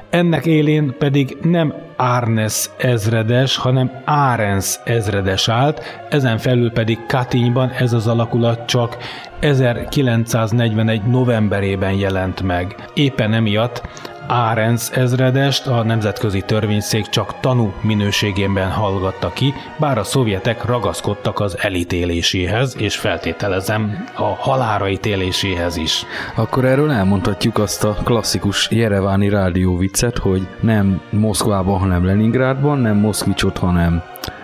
[0.10, 7.94] Ennek élén pedig nem Árnes ezredes, hanem Árens ezredes állt, ezen felül pedig Katinyban ez
[7.94, 8.98] az alakulat csak
[9.40, 11.02] 1941.
[11.04, 12.76] novemberében jelent meg.
[12.94, 13.82] Éppen emiatt
[14.28, 21.58] Árens ezredest a Nemzetközi Törvényszék csak tanú minőségében hallgatta ki, bár a szovjetek ragaszkodtak az
[21.60, 26.06] elítéléséhez, és feltételezem a halára ítéléséhez is.
[26.36, 33.58] Akkor erről elmondhatjuk azt a klasszikus jereváni rádióviccet, hogy nem Moszkvában, hanem Leningrádban, nem Moszkvicsot,
[33.58, 34.04] hanem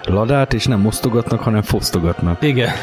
[0.09, 2.43] ladát, és nem mosztogatnak, hanem fosztogatnak.
[2.43, 2.69] Igen.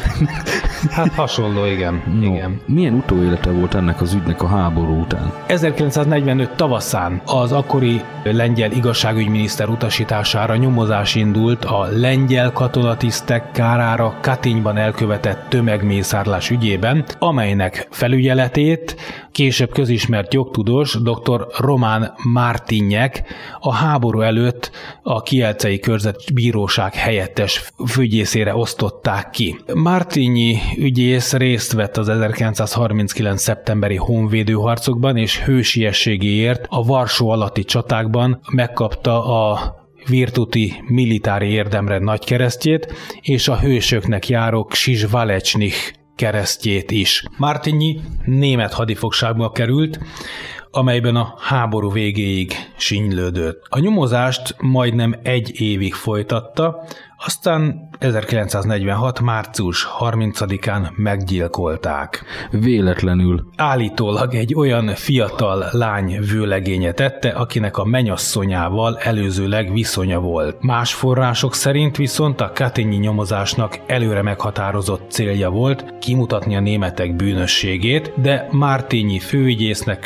[0.91, 2.03] Hát hasonló, igen.
[2.19, 2.61] No, igen.
[2.65, 5.31] Milyen utóélete volt ennek az ügynek a háború után?
[5.45, 15.49] 1945 tavaszán az akkori lengyel igazságügyminiszter utasítására nyomozás indult a lengyel katonatisztek kárára Katinyban elkövetett
[15.49, 18.95] tömegmészárlás ügyében, amelynek felügyeletét
[19.37, 21.47] később közismert jogtudós dr.
[21.57, 23.23] Román Mártinyek
[23.59, 24.71] a háború előtt
[25.03, 29.59] a Kielcei Körzetbíróság helyettes főgyészére osztották ki.
[29.73, 33.41] Mártinyi ügyész részt vett az 1939.
[33.41, 39.75] szeptemberi honvédőharcokban, és hősiességéért a Varsó alatti csatákban megkapta a
[40.07, 47.23] Virtuti militári érdemre nagykeresztjét, és a hősöknek járó Ksis Valecsnich keresztjét is.
[47.37, 49.99] Mártinyi német hadifogságba került,
[50.77, 53.65] amelyben a háború végéig sinylődött.
[53.69, 56.83] A nyomozást majdnem egy évig folytatta,
[57.25, 59.19] aztán 1946.
[59.19, 62.23] március 30-án meggyilkolták.
[62.51, 63.49] Véletlenül.
[63.55, 70.61] Állítólag egy olyan fiatal lány vőlegénye tette, akinek a menyasszonyával előzőleg viszonya volt.
[70.61, 78.13] Más források szerint viszont a Katinyi nyomozásnak előre meghatározott célja volt kimutatni a németek bűnösségét,
[78.21, 79.99] de Mártényi főügyésznek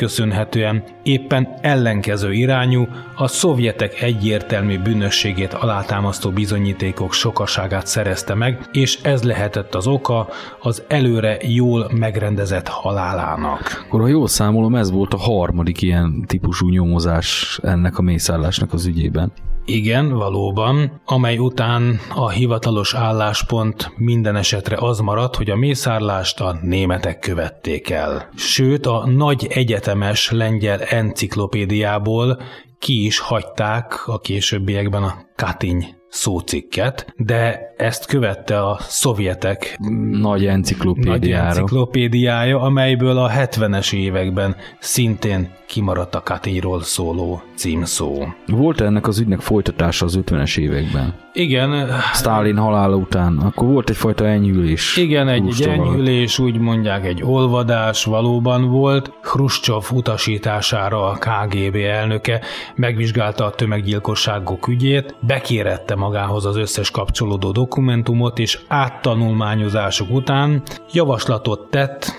[0.61, 2.87] köszönhetően éppen ellenkező irányú,
[3.21, 10.27] a szovjetek egyértelmű bűnösségét alátámasztó bizonyítékok sokaságát szerezte meg, és ez lehetett az oka
[10.59, 13.83] az előre jól megrendezett halálának.
[13.87, 18.85] Akkor ha jól számolom, ez volt a harmadik ilyen típusú nyomozás ennek a mészállásnak az
[18.85, 19.31] ügyében.
[19.65, 26.57] Igen, valóban, amely után a hivatalos álláspont minden esetre az maradt, hogy a mészárlást a
[26.61, 28.29] németek követték el.
[28.35, 32.37] Sőt, a nagy egyetemes lengyel enciklopédiából
[32.81, 39.77] ki is hagyták a későbbiekben a Katiny szócikket, de ezt követte a szovjetek
[40.11, 48.23] nagy enciklopédiája, nagy enciklopédiája amelyből a 70-es években szintén kimaradt a Katinyról szóló címszó.
[48.47, 51.15] Volt ennek az ügynek folytatása az 50-es években?
[51.33, 51.89] Igen.
[52.13, 54.97] Stalin halála után, akkor volt egyfajta enyhülés.
[54.97, 59.11] Igen, egy, egy enyhülés, úgy mondják, egy olvadás valóban volt.
[59.21, 62.41] Khrushchev utasítására a KGB elnöke
[62.75, 72.11] megvizsgálta a tömeggyilkosságok ügyét, bekérette magához az összes kapcsolódó dokumentumot, és áttanulmányozások után javaslatot tett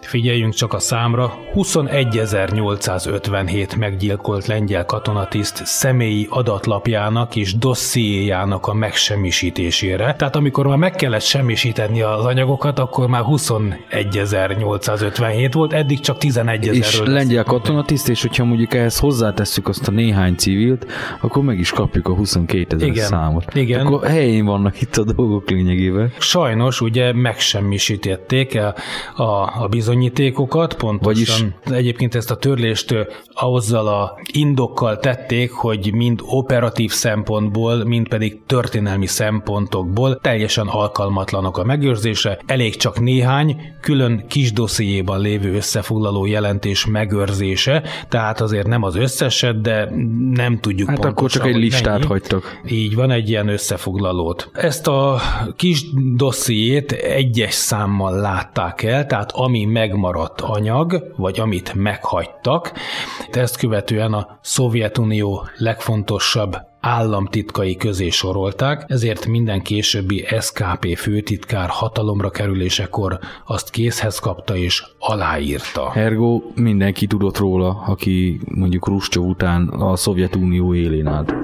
[0.00, 10.14] Figyeljünk csak a számra, 21.857 meggyilkolt lengyel katonatiszt személyi adatlapjának és dossziéjának a megsemmisítésére.
[10.14, 16.68] Tehát amikor már meg kellett semmisíteni az anyagokat, akkor már 21.857 volt, eddig csak 11
[16.68, 16.78] ezer.
[16.78, 20.86] És lengyel katonatiszt, és hogyha mondjuk ehhez hozzátesszük azt a néhány civilt,
[21.20, 23.54] akkor meg is kapjuk a 22 ezer számot.
[23.54, 23.86] Igen.
[23.86, 26.12] Akkor helyén vannak itt a dolgok lényegében.
[26.18, 28.74] Sajnos ugye megsemmisítették a,
[29.22, 31.78] a, a bizony bizonyítékokat, pontosan Vagyis...
[31.78, 32.94] egyébként ezt a törlést
[33.32, 41.64] azzal a indokkal tették, hogy mind operatív szempontból, mind pedig történelmi szempontokból teljesen alkalmatlanok a
[41.64, 48.96] megőrzése, elég csak néhány külön kis dossziéban lévő összefoglaló jelentés megőrzése, tehát azért nem az
[48.96, 49.88] összeset, de
[50.30, 52.06] nem tudjuk hát pontosan, akkor csak egy listát mennyi.
[52.06, 52.60] hagytok.
[52.68, 54.50] Így van, egy ilyen összefoglalót.
[54.52, 55.20] Ezt a
[55.56, 55.84] kis
[56.16, 62.72] dossziét egyes számmal látták el, tehát ami megmaradt anyag, vagy amit meghagytak,
[63.30, 73.18] ezt követően a Szovjetunió legfontosabb államtitkai közé sorolták, ezért minden későbbi SKP főtitkár hatalomra kerülésekor
[73.46, 75.92] azt készhez kapta és aláírta.
[75.94, 81.34] Ergo mindenki tudott róla, aki mondjuk Ruscsov után a Szovjetunió élén állt.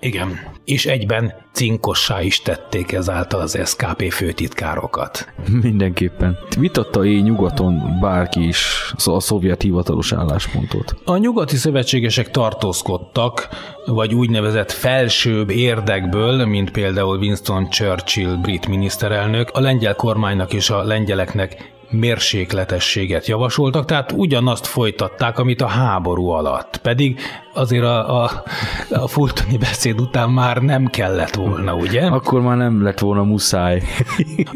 [0.00, 5.32] Igen, és egyben cinkossá is tették ezáltal az SKP főtitkárokat.
[5.62, 6.38] Mindenképpen.
[6.58, 10.94] Vitatta én nyugaton bárki is a szovjet hivatalos álláspontot?
[11.04, 13.48] A nyugati szövetségesek tartózkodtak,
[13.86, 20.82] vagy úgynevezett felsőbb érdekből, mint például Winston Churchill brit miniszterelnök, a lengyel kormánynak és a
[20.82, 26.76] lengyeleknek mérsékletességet javasoltak, tehát ugyanazt folytatták, amit a háború alatt.
[26.76, 27.20] Pedig
[27.52, 28.42] azért a, a,
[28.90, 32.06] a Fultoni beszéd után már nem kellett volna, ugye?
[32.06, 33.82] Akkor már nem lett volna muszáj.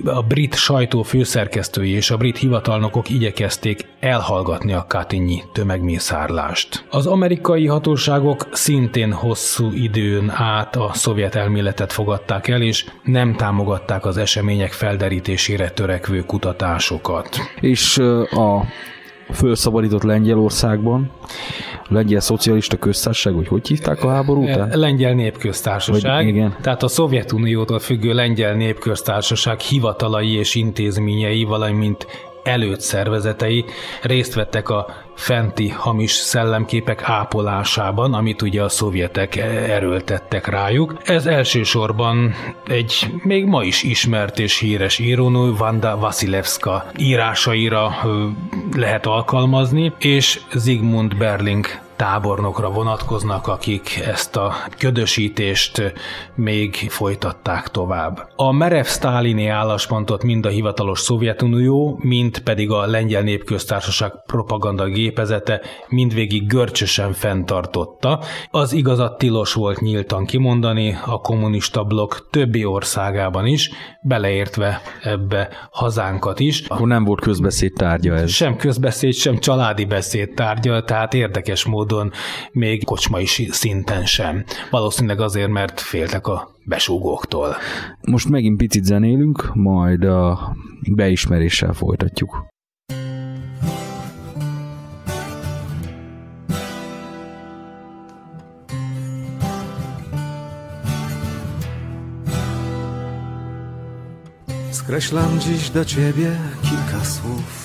[0.05, 6.85] A brit sajtó főszerkesztői és a brit hivatalnokok igyekezték elhallgatni a Katinyi tömegmészárlást.
[6.91, 14.05] Az amerikai hatóságok szintén hosszú időn át a szovjet elméletet fogadták el, és nem támogatták
[14.05, 17.37] az események felderítésére törekvő kutatásokat.
[17.61, 17.99] És
[18.31, 18.65] a
[19.35, 21.11] fölszabadított Lengyelországban,
[21.89, 24.78] Lengyel Szocialista Köztársaság, vagy hogy hívták a háború után?
[24.78, 26.24] Lengyel Népköztársaság.
[26.24, 26.57] Vagy, igen.
[26.61, 32.07] Tehát a Szovjetuniótól függő Lengyel Népköztársaság hivatalai és intézményei, valamint
[32.43, 33.64] előtt szervezetei
[34.03, 39.37] részt vettek a fenti hamis szellemképek ápolásában, amit ugye a szovjetek
[39.69, 40.97] erőltettek rájuk.
[41.05, 42.35] Ez elsősorban
[42.67, 47.95] egy még ma is ismert és híres írónő, Vanda Vasilevska írásaira
[48.77, 51.67] lehet alkalmazni, és Zigmund Berling
[51.97, 55.93] tábornokra vonatkoznak, akik ezt a ködösítést
[56.35, 58.29] még folytatták tovább.
[58.37, 65.61] A merev sztálini álláspontot mind a hivatalos Szovjetunió, mind pedig a Lengyel Népköztársaság propaganda gépezete
[65.89, 68.21] mindvégig görcsösen fenntartotta.
[68.51, 73.71] Az igazat tilos volt nyíltan kimondani a kommunista blokk többi országában is,
[74.03, 76.67] beleértve ebbe hazánkat is.
[76.69, 78.31] Akkor nem volt közbeszéd tárgya ez.
[78.31, 82.12] Sem közbeszéd, sem családi beszéd tárgya, tehát érdekes módon módon,
[82.53, 84.45] még kocsmai szinten sem.
[84.70, 87.57] Valószínűleg azért, mert féltek a besúgóktól.
[88.01, 90.57] Most megint picit zenélünk, majd a
[90.91, 92.53] beismeréssel folytatjuk.
[104.72, 106.30] Skreślam dziś do ciebie
[106.62, 107.64] kilka słów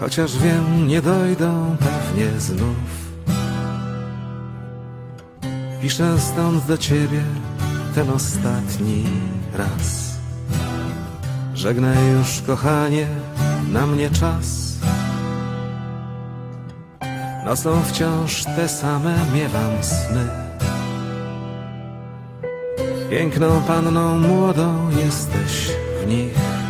[0.00, 3.04] Chociaż wiem, nie dojdą pewnie znów.
[5.82, 7.22] Piszę stąd do ciebie
[7.94, 9.04] ten ostatni
[9.54, 10.14] raz.
[11.54, 13.06] Żegnaj już, kochanie,
[13.72, 14.78] na mnie czas.
[17.44, 20.28] Nocą wciąż te same miewam sny.
[23.10, 25.70] Piękną panną młodą jesteś
[26.02, 26.63] w nich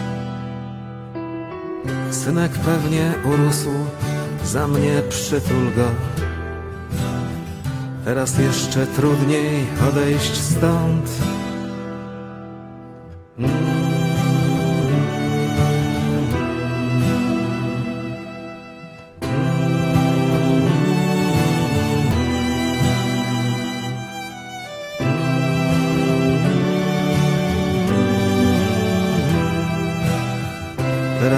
[2.25, 3.71] Synek pewnie urósł,
[4.45, 5.89] za mnie przytul go.
[8.05, 11.11] Teraz jeszcze trudniej odejść stąd.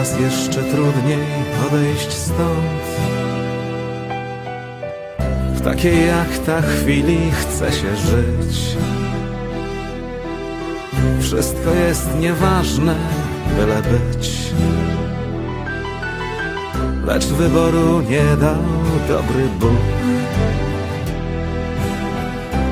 [0.07, 1.27] Teraz jeszcze trudniej
[1.67, 2.83] odejść stąd.
[5.55, 8.77] W takiej jak ta chwili chce się żyć.
[11.21, 12.95] Wszystko jest nieważne,
[13.57, 14.53] byle być.
[17.07, 18.63] Lecz wyboru nie dał
[19.09, 19.71] dobry Bóg.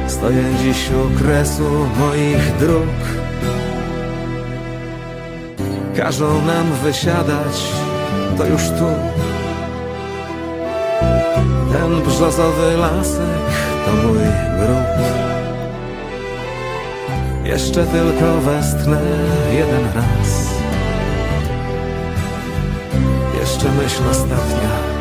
[0.06, 3.23] Stoję dziś u kresu moich dróg
[5.96, 7.62] Każą nam wysiadać,
[8.38, 8.86] to już tu.
[11.72, 13.44] Ten brzozowy lasek
[13.86, 14.18] to mój
[14.58, 15.14] grób.
[17.44, 19.00] Jeszcze tylko westchnę
[19.52, 20.48] jeden raz.
[23.40, 24.93] Jeszcze myśl ostatnia.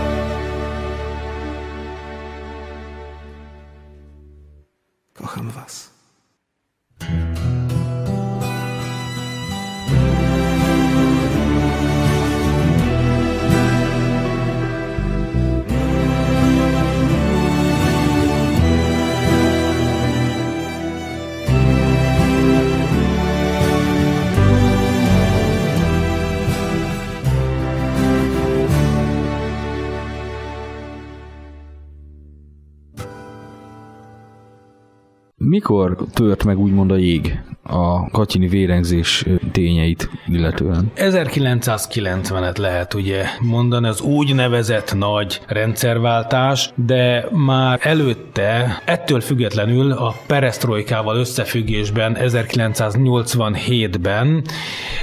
[35.63, 40.91] Mikor tört meg úgymond a jég a katyini vérengzés tényeit illetően?
[40.95, 51.17] 1990-et lehet ugye mondani, az úgynevezett nagy rendszerváltás, de már előtte, ettől függetlenül a perestroikával
[51.17, 54.43] összefüggésben 1987-ben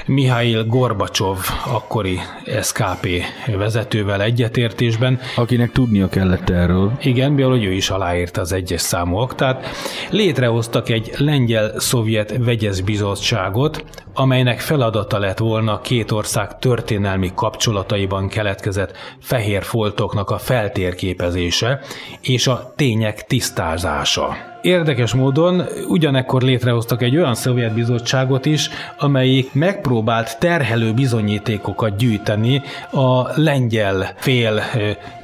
[0.06, 2.18] Mihail Gorbacsov, akkori
[2.62, 3.08] SKP
[3.56, 5.20] vezetővel egyetértésben.
[5.36, 6.92] Akinek tudnia kellett erről.
[7.02, 9.66] Igen, mivel ő is aláírta az egyes számú aktát.
[10.10, 13.84] Létrehoztak egy lengyel-szovjet vegyes bizottságot,
[14.14, 21.80] amelynek feladata lett volna két ország történelmi kapcsolataiban keletkezett fehér foltoknak a feltérképezése
[22.20, 24.49] és a tények tisztázása.
[24.62, 33.40] Érdekes módon ugyanekkor létrehoztak egy olyan szovjet bizottságot is, amelyik megpróbált terhelő bizonyítékokat gyűjteni a
[33.40, 34.62] lengyel fél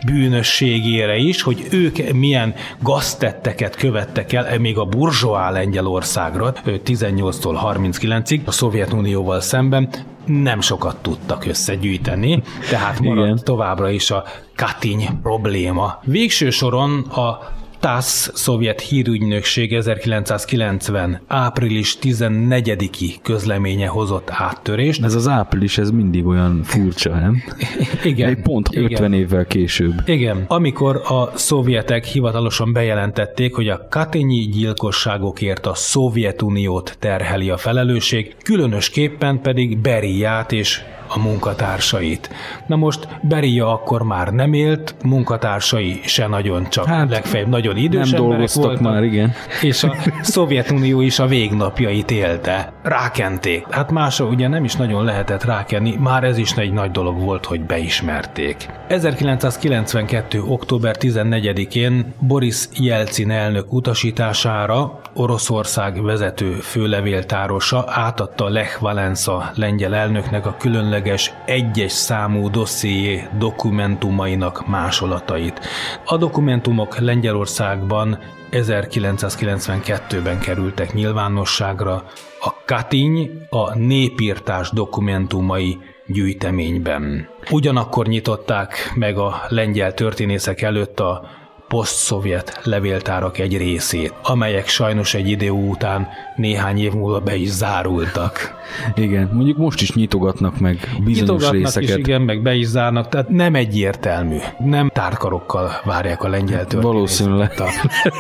[0.07, 8.45] bűnösségére is, hogy ők milyen gaztetteket követtek el, e még a burzsóá Lengyelországra 18-tól 39-ig
[8.45, 9.89] a Szovjetunióval szemben,
[10.27, 13.41] nem sokat tudtak összegyűjteni, tehát maradt Igen.
[13.45, 14.25] továbbra is a
[14.57, 15.99] Katiny probléma.
[16.05, 17.39] Végső soron a
[17.81, 21.21] TASZ szovjet hírügynökség 1990.
[21.27, 25.05] április 14-i közleménye hozott áttörést.
[25.05, 27.43] Ez az április, ez mindig olyan furcsa, nem?
[28.05, 28.29] Igen.
[28.29, 29.13] Egy pont 50 igen.
[29.13, 30.03] évvel később.
[30.07, 30.45] Igen.
[30.47, 39.41] Amikor a szovjetek hivatalosan bejelentették, hogy a katényi gyilkosságokért a Szovjetuniót terheli a felelősség, különösképpen
[39.41, 42.31] pedig Beriát és a munkatársait.
[42.67, 48.11] Na most Beria akkor már nem élt, munkatársai se nagyon, csak hát, legfeljebb nagyon idős
[48.11, 49.33] nem dolgoztak voltak, már, igen.
[49.63, 52.73] És a Szovjetunió is a végnapjait élte.
[52.83, 53.67] Rákenték.
[53.71, 57.47] Hát másra ugye nem is nagyon lehetett rákenni, már ez is egy nagy dolog volt,
[57.47, 58.69] hogy beismerték.
[58.89, 60.43] 1992.
[60.43, 70.57] október 14-én Boris Jelcin elnök utasítására Oroszország vezető főlevéltárosa átadta Lech Valensa lengyel elnöknek a
[70.59, 70.96] különleges
[71.45, 75.61] egyes számú dosszié dokumentumainak másolatait.
[76.05, 78.19] A dokumentumok Lengyelországban
[78.51, 82.05] 1992-ben kerültek nyilvánosságra,
[82.41, 87.29] a Katiny a népírtás dokumentumai gyűjteményben.
[87.51, 91.29] Ugyanakkor nyitották meg a lengyel történészek előtt a
[91.69, 98.55] poszt-szovjet levéltárak egy részét, amelyek sajnos egy idő után néhány év múlva be is zárultak.
[98.95, 101.89] Igen, mondjuk most is nyitogatnak meg bizonyos nyitogatnak részeket.
[101.89, 104.39] Is, igen, meg be is zárnak, tehát nem egyértelmű.
[104.59, 107.53] Nem tárkarokkal várják a lengyel Valószínűleg.
[107.61, 107.69] A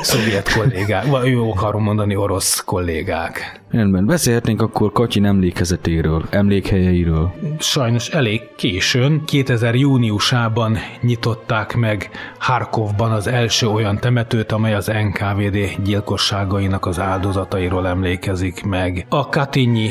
[0.00, 3.60] szovjet kollégák, vagy jó akarom mondani orosz kollégák.
[3.70, 7.34] Rendben, beszélhetnénk akkor Katyin emlékezetéről, emlékhelyeiről.
[7.58, 15.82] Sajnos elég későn, 2000 júniusában nyitották meg Harkovban az első olyan temetőt, amely az NKVD
[15.84, 19.06] gyilkosságainak az áldozatairól emlékezik meg.
[19.08, 19.90] A Katinyi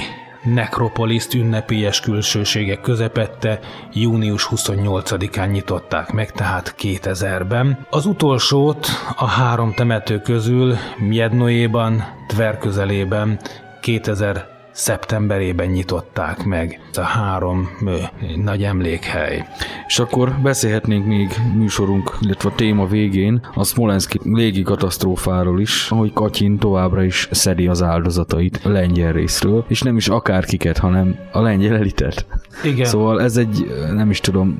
[0.53, 3.59] nekropoliszt ünnepélyes külsőségek közepette
[3.93, 7.86] június 28-án nyitották meg, tehát 2000-ben.
[7.89, 13.39] Az utolsót a három temető közül Miednoéban, Tver közelében
[13.86, 17.95] 2000 szeptemberében nyitották meg a három ö,
[18.36, 19.45] nagy emlékhely.
[19.88, 26.13] És akkor beszélhetnénk még műsorunk, illetve a téma végén a Smolenski légi katasztrófáról is, ahogy
[26.13, 31.41] Katyin továbbra is szedi az áldozatait a lengyel részről, és nem is akárkiket, hanem a
[31.41, 32.25] lengyel elitet.
[32.63, 32.86] Igen.
[32.86, 34.57] Szóval ez egy, nem is tudom,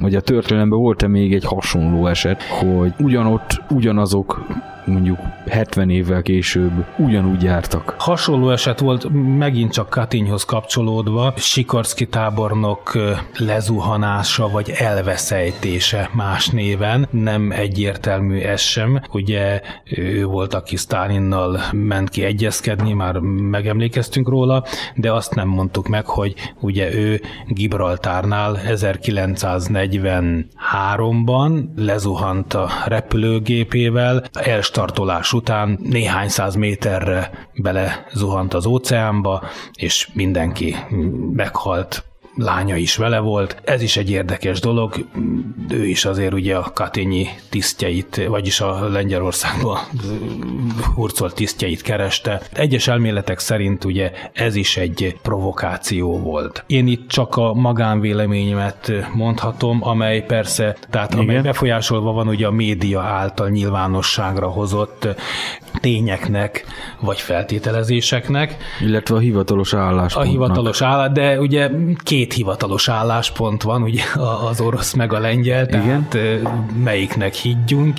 [0.00, 4.46] hogy a történelemben volt-e még egy hasonló eset, hogy ugyanott ugyanazok
[4.88, 5.18] mondjuk
[5.48, 7.94] 70 évvel később ugyanúgy jártak.
[7.98, 9.08] Hasonló eset volt
[9.38, 12.98] megint csak Katinyhoz kapcsolódva, Sikorszki tábornok
[13.38, 19.00] lezuhanása vagy elveszejtése más néven, nem egyértelmű ez sem.
[19.12, 23.18] Ugye ő volt, aki Sztálinnal ment ki egyezkedni, már
[23.50, 24.64] megemlékeztünk róla,
[24.94, 35.32] de azt nem mondtuk meg, hogy ugye ő Gibraltárnál 1943-ban lezuhant a repülőgépével, elst startolás
[35.32, 40.76] után néhány száz méterre bele zuhant az óceánba, és mindenki
[41.32, 42.07] meghalt
[42.38, 43.56] lánya is vele volt.
[43.64, 44.94] Ez is egy érdekes dolog.
[45.70, 49.78] Ő is azért ugye a katényi tisztjeit, vagyis a Lengyelországban
[50.94, 52.40] hurcolt tisztjeit kereste.
[52.52, 56.64] Egyes elméletek szerint ugye ez is egy provokáció volt.
[56.66, 61.24] Én itt csak a magánvéleményemet mondhatom, amely persze, tehát Igen.
[61.24, 65.08] amely befolyásolva van ugye a média által nyilvánosságra hozott
[65.80, 66.64] tényeknek,
[67.00, 68.56] vagy feltételezéseknek.
[68.80, 70.26] Illetve a hivatalos álláspont.
[70.26, 71.70] A hivatalos állás, de ugye
[72.02, 74.02] két hivatalos álláspont van, ugye
[74.48, 76.68] az orosz meg a lengyel, tehát Igen.
[76.82, 77.98] melyiknek higgyünk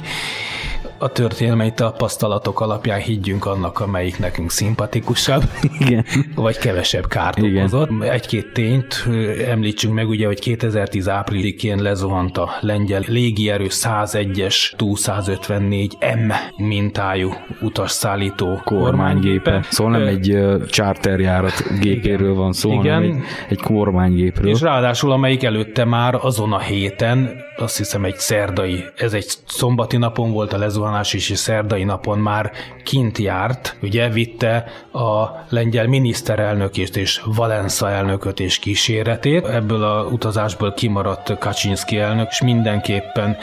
[1.00, 5.44] a történelmi tapasztalatok alapján higgyünk annak, amelyik nekünk szimpatikusabb,
[5.80, 6.06] Igen.
[6.36, 7.58] vagy kevesebb kárt Igen.
[7.58, 7.90] okozott.
[8.04, 9.08] Egy-két tényt
[9.48, 19.66] említsünk meg, ugye, hogy 2010 áprilikén lezuhant a lengyel légierő 101-es Tu-154M mintájú utasszállító kormánygépe.
[19.70, 22.94] Szóval nem egy uh, charterjárat gépéről van szó, Igen.
[22.94, 24.50] hanem egy, egy kormánygépről.
[24.50, 29.98] És ráadásul, amelyik előtte már azon a héten, azt hiszem egy szerdai, ez egy szombati
[29.98, 32.52] napon volt a lezuhanás, zuhanás is szerdai napon már
[32.84, 39.48] kint járt, ugye vitte a lengyel miniszterelnökést és Valensa elnököt és kíséretét.
[39.48, 43.38] Ebből a utazásból kimaradt Kaczynski elnök, és mindenképpen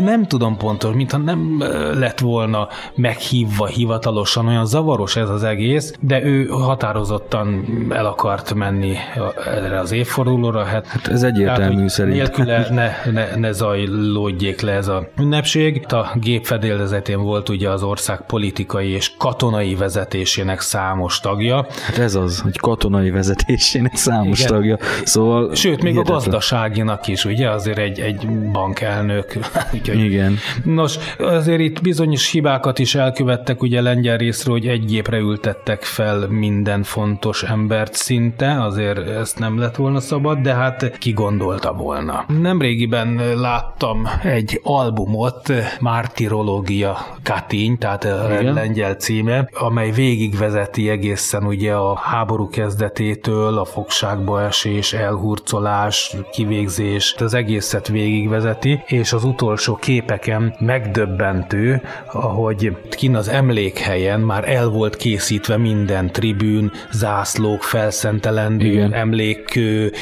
[0.00, 1.64] nem tudom pontos, mintha nem
[1.98, 8.96] lett volna meghívva hivatalosan, olyan zavaros ez az egész, de ő határozottan el akart menni
[9.44, 10.64] erre az évfordulóra.
[10.64, 12.16] Hát, hát ez egyértelmű tehát, szerint.
[12.16, 15.84] Nélküle ne, ne, ne zajlódjék le ez a ünnepség.
[15.88, 21.66] A gépfedés fedélzetén volt ugye az ország politikai és katonai vezetésének számos tagja.
[21.86, 24.52] Hát ez az, hogy katonai vezetésének számos Igen.
[24.52, 24.78] tagja.
[25.04, 26.16] Szóval Sőt, még hihetetlen.
[26.16, 29.36] a gazdaságinak is, ugye azért egy, egy bankelnök.
[29.74, 30.36] Úgyhogy, Igen.
[30.64, 36.26] Nos, azért itt bizonyos hibákat is elkövettek ugye lengyel részről, hogy egy gépre ültettek fel
[36.28, 42.24] minden fontos embert szinte, azért ezt nem lett volna szabad, de hát ki gondolta volna.
[42.40, 48.54] Nemrégiben láttam egy albumot, Mártiroló trilógia Katin, tehát a Igen.
[48.54, 57.34] lengyel címe, amely végigvezeti egészen ugye a háború kezdetétől, a fogságba esés, elhurcolás, kivégzés, az
[57.34, 61.82] egészet végigvezeti, és az utolsó képeken megdöbbentő,
[62.12, 68.92] ahogy kin az emlékhelyen már el volt készítve minden tribűn, zászlók, felszentelendő, Igen.
[68.94, 69.92] emlékkő,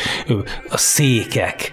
[0.68, 1.72] a székek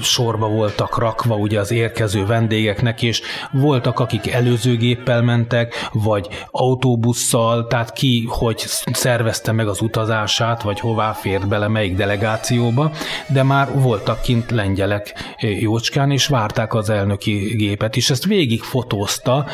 [0.00, 6.28] sorba voltak rakva ugye az érkező vendégeknek, és volt voltak, akik előző géppel mentek, vagy
[6.50, 12.90] autóbusszal, tehát ki, hogy szervezte meg az utazását, vagy hová fért bele, melyik delegációba,
[13.28, 19.46] de már voltak kint lengyelek jócskán, és várták az elnöki gépet, és ezt végig fotózta,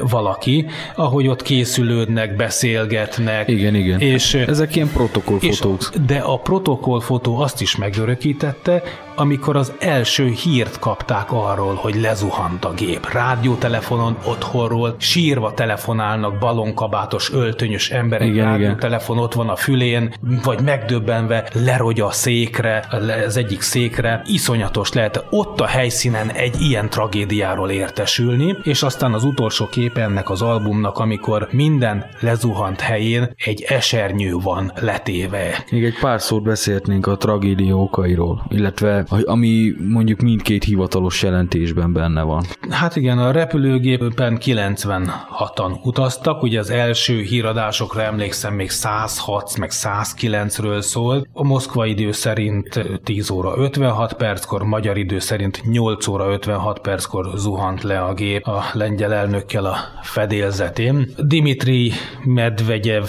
[0.00, 3.48] valaki, ahogy ott készülődnek, beszélgetnek.
[3.48, 4.00] Igen, igen.
[4.00, 5.90] És, Ezek ilyen protokollfotók.
[6.06, 8.82] De a protokollfotó azt is megörökítette,
[9.16, 13.12] amikor az első hírt kapták arról, hogy lezuhant a gép.
[13.12, 21.48] Rádiótelefonon otthonról sírva telefonálnak balonkabátos, öltönyös emberek, igen, rádiótelefon ott van a fülén, vagy megdöbbenve
[21.52, 22.86] lerogy a székre,
[23.26, 24.22] az egyik székre.
[24.26, 30.30] Iszonyatos lehet ott a helyszínen egy ilyen tragédiáról értesülni, és aztán az utolsó kép ennek
[30.30, 35.64] az albumnak, amikor minden lezuhant helyén egy esernyő van letéve.
[35.70, 42.22] Még egy pár szót beszélhetnénk a tragédia okairól, illetve ami mondjuk mindkét hivatalos jelentésben benne
[42.22, 42.44] van.
[42.70, 50.80] Hát igen, a repülőgépen 96-an utaztak, ugye az első híradásokra emlékszem még 106, meg 109-ről
[50.80, 51.28] szólt.
[51.32, 57.30] A moszkva idő szerint 10 óra 56 perckor, magyar idő szerint 8 óra 56 perckor
[57.36, 59.12] zuhant le a gép a lengyel
[59.54, 61.08] elnökkel a fedélzetén.
[61.18, 61.92] Dimitri
[62.24, 63.04] Medvegyev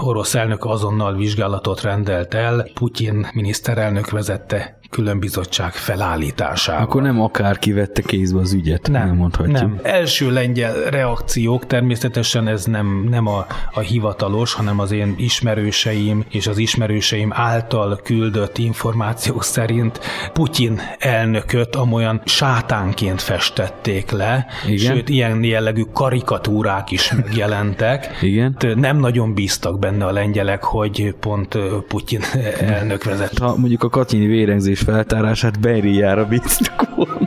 [0.00, 6.82] orosz elnök azonnal vizsgálatot rendelt el, Putyin miniszterelnök vezette különbizottság felállítására.
[6.82, 9.56] Akkor nem akárki vette kézbe az ügyet, nem, nem mondhatjuk.
[9.56, 9.80] Nem.
[9.82, 16.46] Első lengyel reakciók, természetesen ez nem, nem a, a hivatalos, hanem az én ismerőseim és
[16.46, 20.00] az ismerőseim által küldött információk szerint
[20.32, 24.94] Putyin elnököt amolyan sátánként festették le, Igen.
[24.94, 28.08] sőt, ilyen jellegű karikatúrák is megjelentek.
[28.20, 28.56] Igen.
[28.74, 31.58] Nem nagyon bíztak benne a lengyelek, hogy pont
[31.88, 32.20] Putyin
[32.60, 33.38] elnök vezet.
[33.38, 37.17] Ha mondjuk a katyini vérengzés feltárását Beiriára bíztuk volna.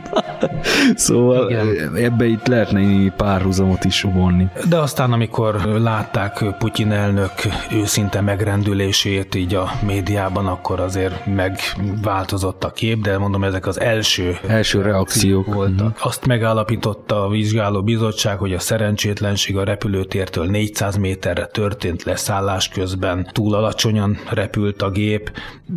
[0.94, 1.94] Szóval Igen.
[1.96, 4.46] ebbe itt lehetne párhuzamot is vonni.
[4.68, 7.32] De aztán, amikor látták Putyin elnök
[7.72, 14.36] őszinte megrendülését így a médiában, akkor azért megváltozott a kép, de mondom, ezek az első,
[14.46, 15.86] első reakciók voltak.
[15.86, 16.00] Mm.
[16.00, 23.28] Azt megállapította a vizsgáló bizottság, hogy a szerencsétlenség a repülőtértől 400 méterre történt leszállás közben,
[23.32, 25.32] túl alacsonyan repült a gép,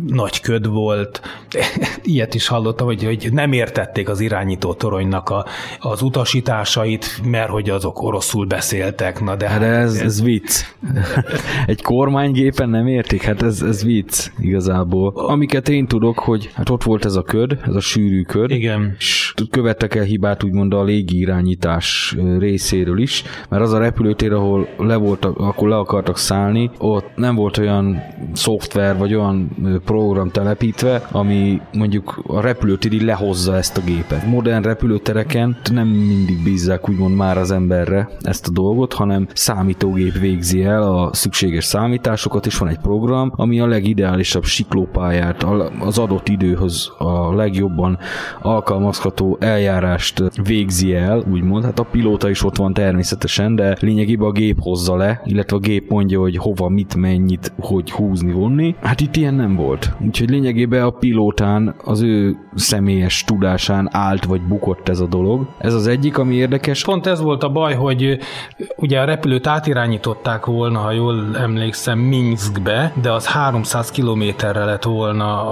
[0.06, 1.20] nagy köd volt,
[2.02, 5.44] ilyet is hallottam, hogy, hogy nem értették az irányító toronynak a,
[5.80, 9.20] az utasításait, mert hogy azok oroszul beszéltek.
[9.20, 10.64] Na de, hát ez, ez vicc.
[11.66, 13.22] Egy kormánygépen nem értik?
[13.22, 15.12] Hát ez, ez vicc igazából.
[15.14, 18.50] Amiket én tudok, hogy hát ott volt ez a köd, ez a sűrű köd.
[18.50, 18.94] Igen.
[18.98, 24.96] És követtek el hibát úgymond a légirányítás részéről is, mert az a repülőtér, ahol le
[24.96, 28.02] voltak, akkor le akartak szállni, ott nem volt olyan
[28.32, 29.48] szoftver, vagy olyan
[29.84, 34.26] program telepítve, ami mondjuk a repülőtéri lehozza ezt a gépet.
[34.26, 40.64] Modern repülőtereken nem mindig bízzák úgymond már az emberre ezt a dolgot, hanem számítógép végzi
[40.64, 45.42] el a szükséges számításokat, és van egy program, ami a legideálisabb siklópályát
[45.80, 47.98] az adott időhöz a legjobban
[48.42, 51.64] alkalmazható eljárást végzi el, úgymond.
[51.64, 55.60] Hát a pilóta is ott van természetesen, de lényegében a gép hozza le, illetve a
[55.60, 58.74] gép mondja, hogy hova, mit, mennyit, hogy húzni, vonni.
[58.82, 59.92] Hát itt ilyen nem volt.
[60.06, 65.46] Úgyhogy lényegében a pilótán az ő személyes tudásán állt vagy bukott ez a dolog.
[65.58, 66.84] Ez az egyik, ami érdekes.
[66.84, 68.18] Pont ez volt a baj, hogy
[68.76, 75.44] ugye a repülőt átirányították volna, ha jól emlékszem, Minskbe, de az 300 kilométerre lett volna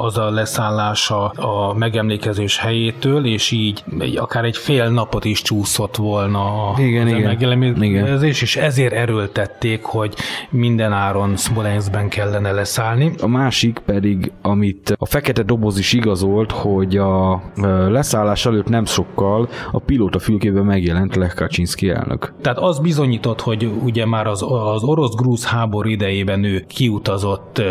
[0.00, 3.84] az a leszállása a megemlékezés helyétől, és így
[4.16, 10.14] akár egy fél napot is csúszott volna a igen, igen, megemlékezés, és ezért erőltették, hogy
[10.50, 13.12] minden áron Smolenskben kellene leszállni.
[13.22, 17.42] A másik pedig, amit a fekete doboz is igazolt, hogy a
[17.88, 22.32] leszállás előtt nem sokkal a pilóta fülkében megjelent Lech Kaczynski elnök.
[22.40, 27.62] Tehát az bizonyított, hogy ugye már az, az orosz-grúz háború idejében ő kiutazott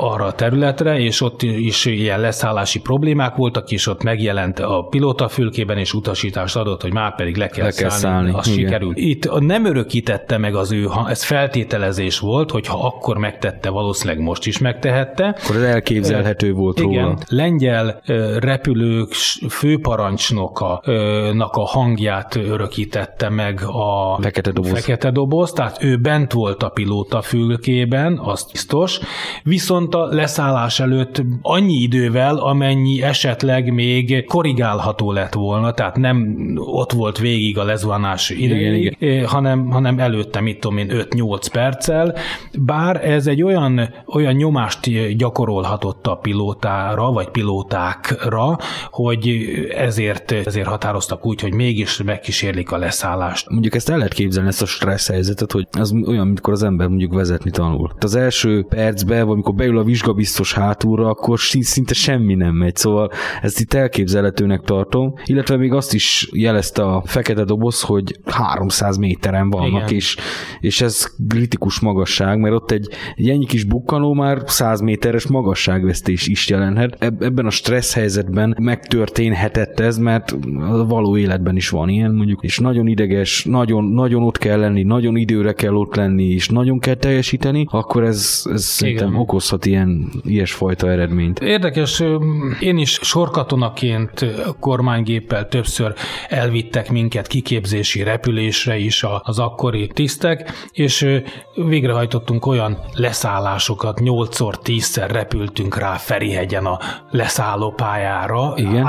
[0.00, 5.28] arra a területre, és ott is ilyen leszállási problémák voltak, és ott megjelent a pilóta
[5.28, 8.30] fülkében, és utasítást adott, hogy már pedig le kell, le kell szállni.
[8.30, 8.38] szállni.
[8.38, 8.58] Az Igen.
[8.58, 8.96] sikerült.
[8.98, 14.22] Itt nem örökítette meg az ő, ha ez feltételezés volt, hogy ha akkor megtette, valószínűleg
[14.22, 15.36] most is megtehette.
[15.42, 17.04] Akkor ez elképzelhető volt Igen.
[17.04, 17.18] róla.
[17.28, 18.00] Lengyel
[18.38, 19.12] repülők
[19.88, 20.82] főparancsnoka
[21.50, 24.70] a hangját örökítette meg a fekete doboz.
[24.70, 29.00] fekete doboz, tehát ő bent volt a pilóta fülkében, az biztos,
[29.42, 36.92] viszont a leszállás előtt annyi idővel, amennyi esetleg még korrigálható lett volna, tehát nem ott
[36.92, 42.14] volt végig a lezuhanás idejéig, hanem, hanem előtte, mit tudom én, 5-8 perccel,
[42.58, 48.58] bár ez egy olyan, olyan nyomást gyakorolhatott a pilótára, vagy pilótákra,
[48.90, 49.46] hogy
[49.78, 53.48] ezért, ezért határoztak úgy, hogy mégis megkísérlik a leszállást.
[53.48, 56.88] Mondjuk ezt el lehet képzelni, ezt a stressz helyzetet, hogy az olyan, amikor az ember
[56.88, 57.92] mondjuk vezetni tanul.
[57.98, 63.10] Az első percben, vagy amikor beül a vizsgabiztos hátulra, akkor szinte semmi nem megy, szóval
[63.42, 69.50] ezt itt elképzelhetőnek tartom, illetve még azt is jelezte a fekete doboz, hogy 300 méteren
[69.50, 70.16] vannak, és,
[70.60, 76.26] és ez kritikus magasság, mert ott egy, egy ennyi kis bukkanó már 100 méteres magasságvesztés
[76.26, 76.96] is jelenhet.
[77.00, 78.56] Ebben a stressz helyzetben
[79.58, 80.30] megtörténhetett ez, mert
[80.70, 84.82] a való életben is van ilyen, mondjuk, és nagyon ideges, nagyon, nagyon ott kell lenni,
[84.82, 90.10] nagyon időre kell ott lenni, és nagyon kell teljesíteni, akkor ez, ez szerintem okozhat ilyen
[90.24, 91.38] ilyesfajta eredményt.
[91.38, 92.02] Érdekes,
[92.60, 94.24] én is sorkatonaként
[94.60, 95.94] kormánygéppel többször
[96.28, 101.20] elvittek minket kiképzési repülésre is az akkori tisztek, és
[101.54, 106.78] végrehajtottunk olyan leszállásokat, 8-szor, 10-szer repültünk rá Ferihegyen a
[107.10, 108.86] leszállópályára, Igen.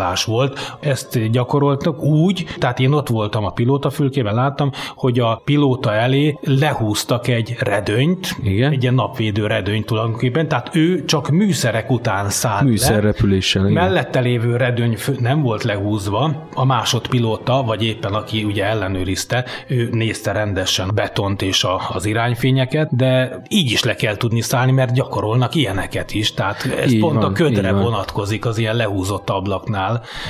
[0.00, 5.94] Átstartolás volt, ezt gyakoroltak úgy, tehát én ott voltam a pilótafülkében, láttam, hogy a pilóta
[5.94, 8.72] elé lehúztak egy redőnyt, Igen.
[8.72, 13.62] egy ilyen napvédő redőnyt tulajdonképpen, tehát ő csak műszerek után szállt Műszerrepüléssel.
[13.62, 13.70] Le.
[13.70, 20.32] Mellette lévő redőny nem volt lehúzva, a másodpilóta, vagy éppen aki ugye ellenőrizte, ő nézte
[20.32, 25.54] rendesen betont és a, az irányfényeket, de így is le kell tudni szállni, mert gyakorolnak
[25.54, 29.85] ilyeneket is, tehát ez így pont van, a ködre vonatkozik az ilyen lehúzott ablaknál,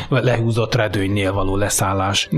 [0.08, 2.28] vagy lehúzott redőnynél való leszállás.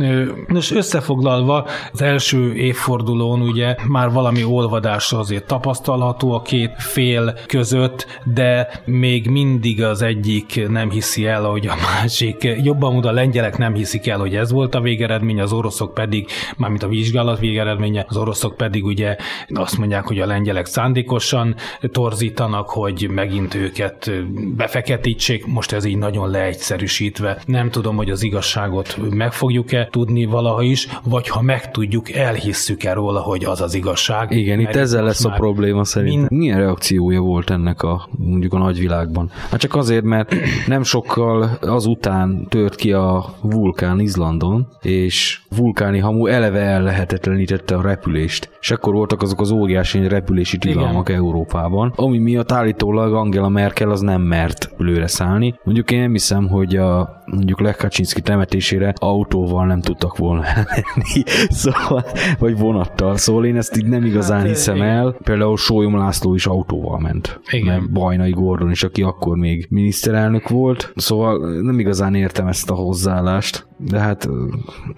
[0.55, 8.07] És összefoglalva az első évfordulón ugye már valami olvadás azért tapasztalható a két fél között,
[8.25, 13.59] de még mindig az egyik nem hiszi el, hogy a másik, jobban mondva a lengyelek
[13.59, 18.05] nem hiszik el, hogy ez volt a végeredmény, az oroszok pedig, mármint a vizsgálat végeredménye,
[18.09, 19.16] az oroszok pedig ugye
[19.49, 21.55] azt mondják, hogy a lengyelek szándékosan
[21.93, 24.11] torzítanak, hogy megint őket
[24.57, 27.43] befeketítsék, most ez így nagyon leegyszerűsít megerősítve.
[27.47, 33.21] Nem tudom, hogy az igazságot meg fogjuk-e tudni valaha is, vagy ha megtudjuk, elhisszük-e róla,
[33.21, 34.31] hogy az az igazság.
[34.31, 36.19] Igen, itt ezzel lesz a probléma szerintem.
[36.19, 39.31] Mind- Milyen reakciója volt ennek a mondjuk a nagyvilágban?
[39.51, 40.35] Hát csak azért, mert
[40.67, 48.51] nem sokkal azután tört ki a vulkán Izlandon, és vulkáni hamu eleve ellehetetlenítette a repülést.
[48.61, 54.01] És akkor voltak azok az óriási repülési tilalmak Európában, ami miatt állítólag Angela Merkel az
[54.01, 55.55] nem mert lőre szállni.
[55.65, 61.22] Mondjuk én nem hiszem, hogy a mondjuk Lech Kaczynszki temetésére autóval nem tudtak volna elmenni,
[61.49, 62.05] szóval,
[62.38, 63.16] vagy vonattal.
[63.16, 64.88] Szóval én ezt így nem igazán Hát, hiszem igen.
[64.88, 65.16] el.
[65.22, 67.40] Például Sólyom László is autóval ment.
[67.51, 67.66] Igen.
[67.66, 70.92] Mert Bajnai Gordon is, aki akkor még miniszterelnök volt.
[70.96, 74.29] Szóval nem igazán értem ezt a hozzáállást, de hát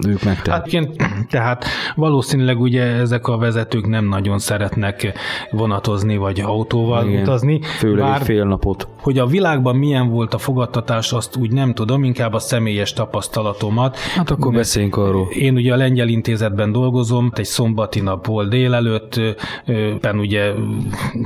[0.06, 1.02] ők megtehetik.
[1.02, 1.64] Hát, tehát
[1.94, 5.18] valószínűleg ugye ezek a vezetők nem nagyon szeretnek
[5.50, 7.22] vonatozni vagy autóval Igen.
[7.22, 7.60] utazni.
[7.78, 8.88] Főleg bár- fél napot.
[9.00, 13.96] Hogy a világban milyen volt a fogadtatás, azt úgy nem tudom, inkább a személyes tapasztalatomat.
[13.98, 15.28] Hát akkor beszéljünk arról.
[15.30, 19.20] Én ugye a Lengyel Intézetben dolgozom, egy szombati nap volt délelőtt,
[20.00, 20.52] ben ugye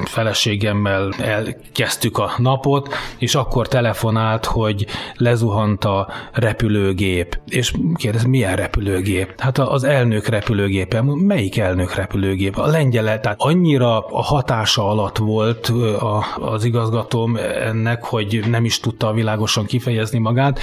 [0.04, 4.86] feleségemmel elkezdtük a napot, és akkor telefonált, hogy
[5.16, 7.42] lezuhant a repülőgép.
[7.48, 9.40] És kérdez, milyen repülőgép?
[9.40, 11.02] Hát az elnök repülőgépe.
[11.02, 12.56] Melyik elnök repülőgép?
[12.56, 15.72] A lengyel, tehát annyira a hatása alatt volt
[16.40, 20.60] az igazgatóm ennek, hogy nem is tudta világosan kifejezni magát.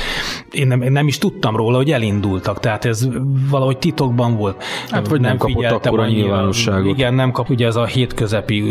[0.51, 3.07] Én nem, nem is tudtam róla, hogy elindultak, tehát ez
[3.49, 4.63] valahogy titokban volt.
[4.89, 6.97] Hát, vagy nem kapott figyeltem akkora nyilvánosságot.
[6.97, 8.63] Igen, nem kap, ugye ez a hétközepi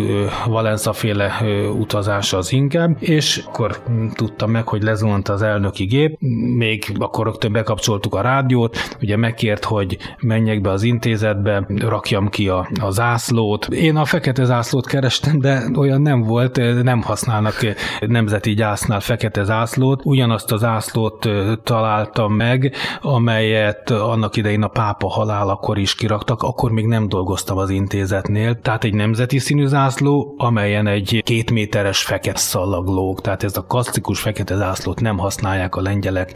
[0.46, 1.40] Valenza féle
[1.78, 3.82] utazás az inkább, és akkor
[4.14, 6.18] tudtam meg, hogy lezuhant az elnöki gép,
[6.56, 7.52] még akkor rögtön
[8.00, 13.66] bekapcsoltuk a rádiót, ugye megkért, hogy menjek be az intézetbe, rakjam ki a, a zászlót.
[13.66, 17.70] Én a fekete zászlót kerestem, de olyan nem volt, ö, nem használnak ö,
[18.06, 20.00] nemzeti gyásznál fekete zászlót.
[20.04, 26.70] Ugyanazt a zászlót ö, találtam meg, amelyet annak idején a pápa halálakor is kiraktak, akkor
[26.70, 32.38] még nem dolgoztam az intézetnél, tehát egy nemzeti színű zászló, amelyen egy két méteres fekete
[32.38, 36.32] szallag lóg, tehát ez a klasszikus fekete zászlót nem használják a lengyelek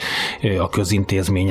[0.58, 0.68] a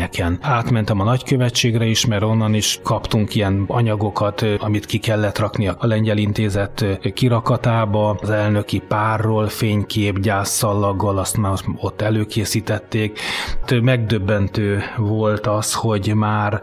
[0.09, 0.37] közintézményeken.
[0.41, 5.77] Átmentem a nagykövetségre is, mert onnan is kaptunk ilyen anyagokat, amit ki kellett rakni a
[5.79, 13.19] lengyel intézet kirakatába, az elnöki párról fénykép gyászszallaggal, azt már ott előkészítették.
[13.81, 16.61] Megdöbbentő volt az, hogy már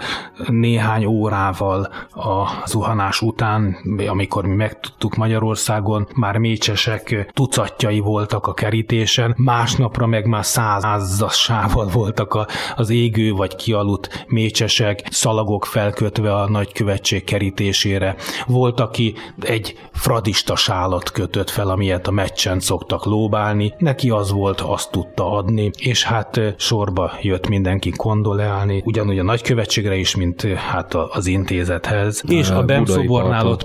[0.48, 3.76] néhány órával a zuhanás után,
[4.08, 12.34] amikor mi megtudtuk Magyarországon, már mécsesek tucatjai voltak a kerítésen, másnapra meg már százassával voltak
[12.34, 18.16] a, az égő vagy kialudt mécsesek, szalagok felkötve a nagykövetség kerítésére.
[18.46, 24.60] Volt, aki egy fradista sálat kötött fel, amilyet a meccsen szoktak lóbálni, neki az volt,
[24.60, 30.94] azt tudta adni, és hát sorba jött mindenki kondoleálni, ugyanúgy a nagykövetségre is, mint hát
[30.94, 32.22] az intézethez.
[32.28, 33.64] És a Bemszobornál ott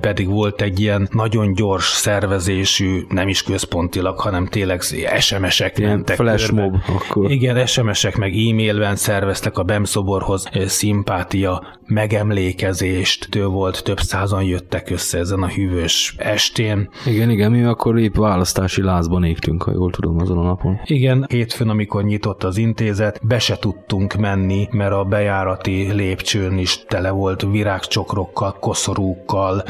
[0.00, 4.82] pedig, volt egy ilyen nagyon gyors szervezésű, nem is központilag, hanem tényleg
[5.18, 7.30] SMS-ek mentek flash mob akkor.
[7.30, 13.30] Igen, SMS-ek meg e-mailben szerveztek a Bemszoborhoz szimpátia, megemlékezést.
[13.30, 16.90] Tő volt, több százan jöttek össze ezen a hűvös estén.
[17.04, 20.80] Igen, igen, mi akkor épp választási lázban égtünk, ha jól tudom, azon a napon.
[20.84, 26.84] Igen, hétfőn, amikor nyitott az intézet, be se tudtunk menni, mert a bejárati lépcsőn is
[26.86, 29.64] tele volt virágcsokrokkal, koszorúkkal,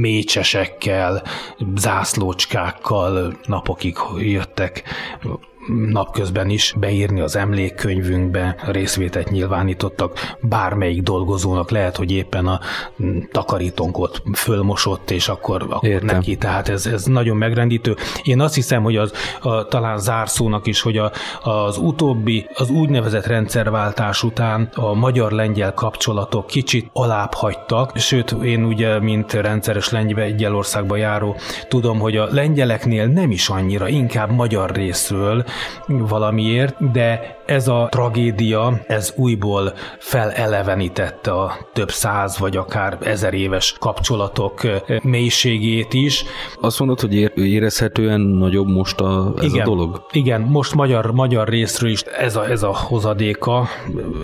[0.00, 1.22] mécsesekkel,
[1.76, 4.82] zászlócskákkal, napokig jöttek
[5.68, 12.60] napközben is beírni az emlékkönyvünkbe, részvételt nyilvánítottak bármelyik dolgozónak, lehet, hogy éppen a
[13.30, 16.16] takarítónk ott fölmosott, és akkor, akkor Értem.
[16.16, 17.96] neki, tehát ez, ez nagyon megrendítő.
[18.22, 21.12] Én azt hiszem, hogy az a, talán zárszónak is, hogy a,
[21.42, 29.00] az utóbbi, az úgynevezett rendszerváltás után a magyar-lengyel kapcsolatok kicsit alább hagytak, sőt, én ugye,
[29.00, 31.36] mint rendszeres Lengyelországba járó,
[31.68, 35.44] tudom, hogy a lengyeleknél nem is annyira, inkább magyar részről
[35.86, 43.74] valamiért, de ez a tragédia, ez újból felelevenítette a több száz vagy akár ezer éves
[43.78, 46.24] kapcsolatok ö, mélységét is.
[46.60, 49.60] Azt mondod, hogy ér- érezhetően nagyobb most a, ez Igen.
[49.60, 50.06] a dolog?
[50.10, 53.68] Igen, most magyar, magyar részről is ez a, ez a hozadéka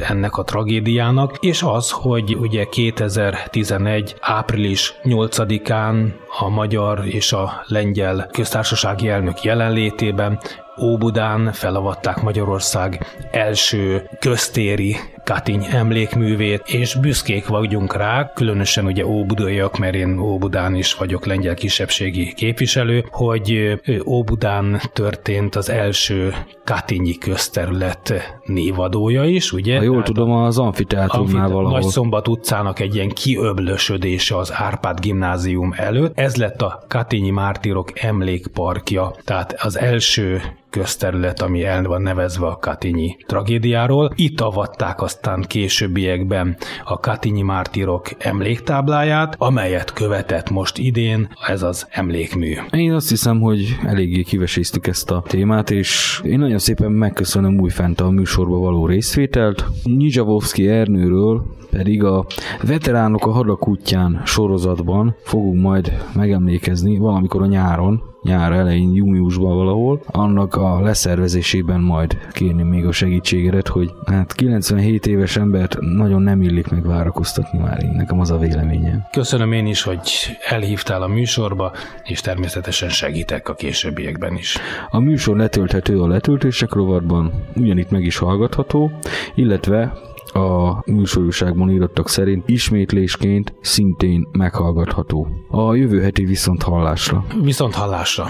[0.09, 4.16] ennek a tragédiának, és az, hogy ugye 2011.
[4.20, 10.41] április 8-án a magyar és a lengyel köztársasági elnök jelenlétében
[10.83, 19.95] Óbudán felavatták Magyarország első köztéri Katiny emlékművét, és büszkék vagyunk rá, különösen ugye óbudaiak, mert
[19.95, 29.25] én Óbudán is vagyok lengyel kisebbségi képviselő, hogy Óbudán történt az első Katinyi közterület névadója
[29.25, 29.77] is, ugye?
[29.77, 31.79] Ha jól hát tudom, az amfiteátrumnál valahol.
[31.79, 36.18] Nagy Szombat utcának egy ilyen kiöblösödése az Árpád gimnázium előtt.
[36.18, 42.57] Ez lett a Katinyi Mártírok emlékparkja, tehát az első közterület, ami el van nevezve a
[42.57, 44.12] Katinyi tragédiáról.
[44.14, 52.54] Itt avatták aztán későbbiekben a Katinyi mártirok emléktábláját, amelyet követett most idén ez az emlékmű.
[52.70, 58.00] Én azt hiszem, hogy eléggé kiveséztük ezt a témát, és én nagyon szépen megköszönöm újfent
[58.00, 59.64] a műsorba való részvételt.
[59.84, 62.26] Nyizsavovszki Ernőről pedig a
[62.62, 63.68] Veteránok a hadak
[64.24, 72.18] sorozatban fogunk majd megemlékezni valamikor a nyáron, nyár elején, júniusban valahol, annak a leszervezésében majd
[72.33, 77.83] kérni még a segítségedet, hogy hát 97 éves embert nagyon nem illik meg várakoztatni már
[77.83, 79.07] én, nekem az a véleményem.
[79.11, 80.01] Köszönöm én is, hogy
[80.49, 81.73] elhívtál a műsorba,
[82.05, 84.57] és természetesen segítek a későbbiekben is.
[84.91, 88.91] A műsor letölthető a letöltések rovatban, ugyanitt meg is hallgatható,
[89.35, 89.93] illetve
[90.33, 95.29] a műsorúságban írottak szerint ismétlésként szintén meghallgatható.
[95.51, 97.25] A jövő heti viszont hallásra.
[97.43, 98.27] Viszont hallásra.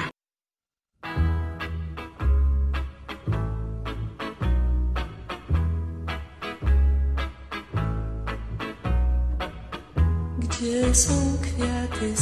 [10.38, 12.16] Gdzie są kwiaty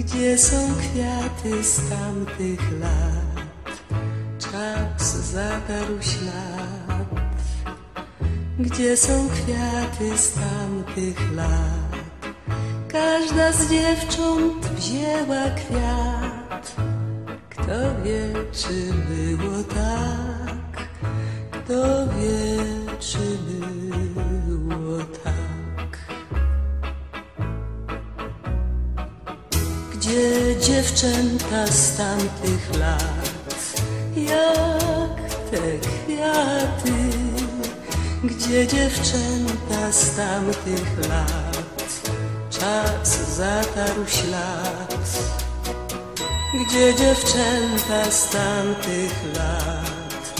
[0.00, 3.80] Gdzie są kwiaty z tamtych lat?
[4.38, 7.24] Czas zatarł ślad.
[8.58, 11.96] Gdzie są kwiaty z tamtych lat?
[12.88, 16.76] Każda z dziewcząt wzięła kwiat.
[17.50, 20.88] Kto wie, czy było tak?
[21.50, 22.64] Kto wie,
[23.00, 24.09] czy było
[30.10, 33.30] Gdzie dziewczęta z tamtych lat,
[34.16, 36.92] jak te kwiaty?
[38.24, 41.64] Gdzie dziewczęta z tamtych lat,
[42.50, 45.18] czas zatarł ślad?
[46.54, 50.32] Gdzie dziewczęta z tamtych lat,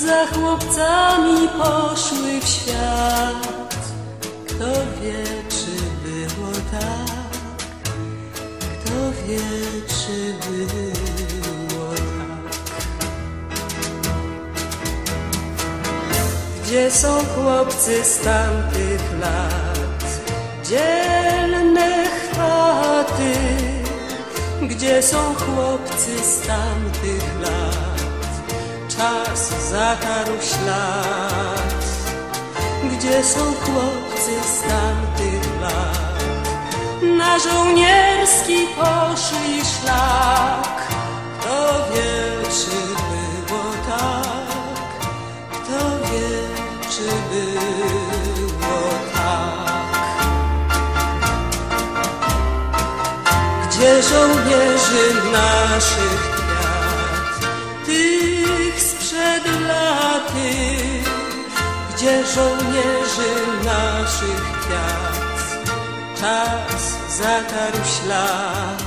[0.00, 3.56] za chłopcami poszły w świat?
[4.46, 4.72] Kto
[5.02, 5.45] wie,
[9.26, 9.66] tak.
[16.66, 20.04] Gdzie są chłopcy z tamtych lat,
[20.64, 23.32] dzielne chwaty?
[24.62, 28.00] Gdzie są chłopcy z tamtych lat,
[28.88, 31.84] czas zatarł ślad?
[32.84, 36.05] Gdzie są chłopcy z tamtych lat?
[37.02, 40.86] Na żołnierski poszli szlak.
[41.40, 42.76] Kto wie, czy
[43.10, 44.98] było tak?
[45.50, 46.28] Kto wie,
[46.90, 49.96] czy było tak?
[53.68, 57.50] Gdzie żołnierzy naszych kwiat,
[57.86, 60.52] tych sprzed laty?
[61.94, 63.30] Gdzie żołnierzy
[63.64, 65.15] naszych kwiat?
[66.20, 68.82] Czas zatarł ślad,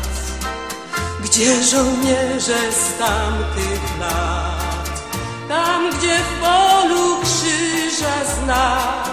[1.23, 5.01] gdzie żołnierze z tamtych lat,
[5.47, 9.09] tam gdzie w polu krzyża znak.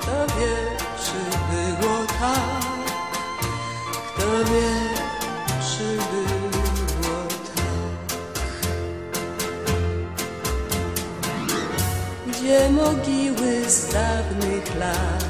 [0.00, 0.56] Kto wie,
[1.04, 2.64] czy było tak,
[4.14, 4.72] kto wie,
[5.70, 7.16] czy było
[7.54, 8.16] tak.
[12.26, 15.29] Gdzie mogiły z dawnych lat,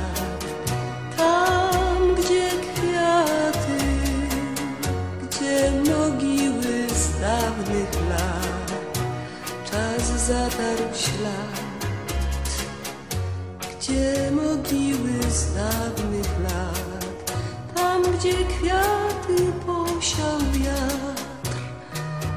[10.30, 11.86] zatarł ślad,
[13.70, 17.32] gdzie mogiły z dawnych lat,
[17.74, 21.22] tam gdzie kwiaty posiał wiatr.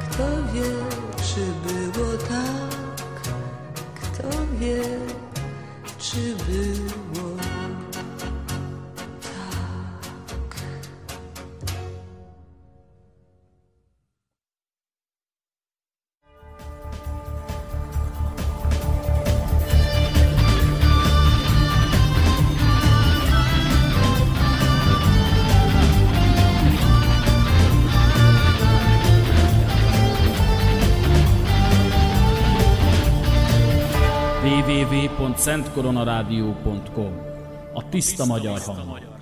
[0.10, 0.72] Kto wie,
[1.28, 3.22] czy było tak,
[3.96, 4.30] kto
[4.60, 4.84] wie,
[5.98, 7.03] czy było
[35.74, 37.22] www.szentkoronarádió.com
[37.74, 39.13] A tiszta magyar hang.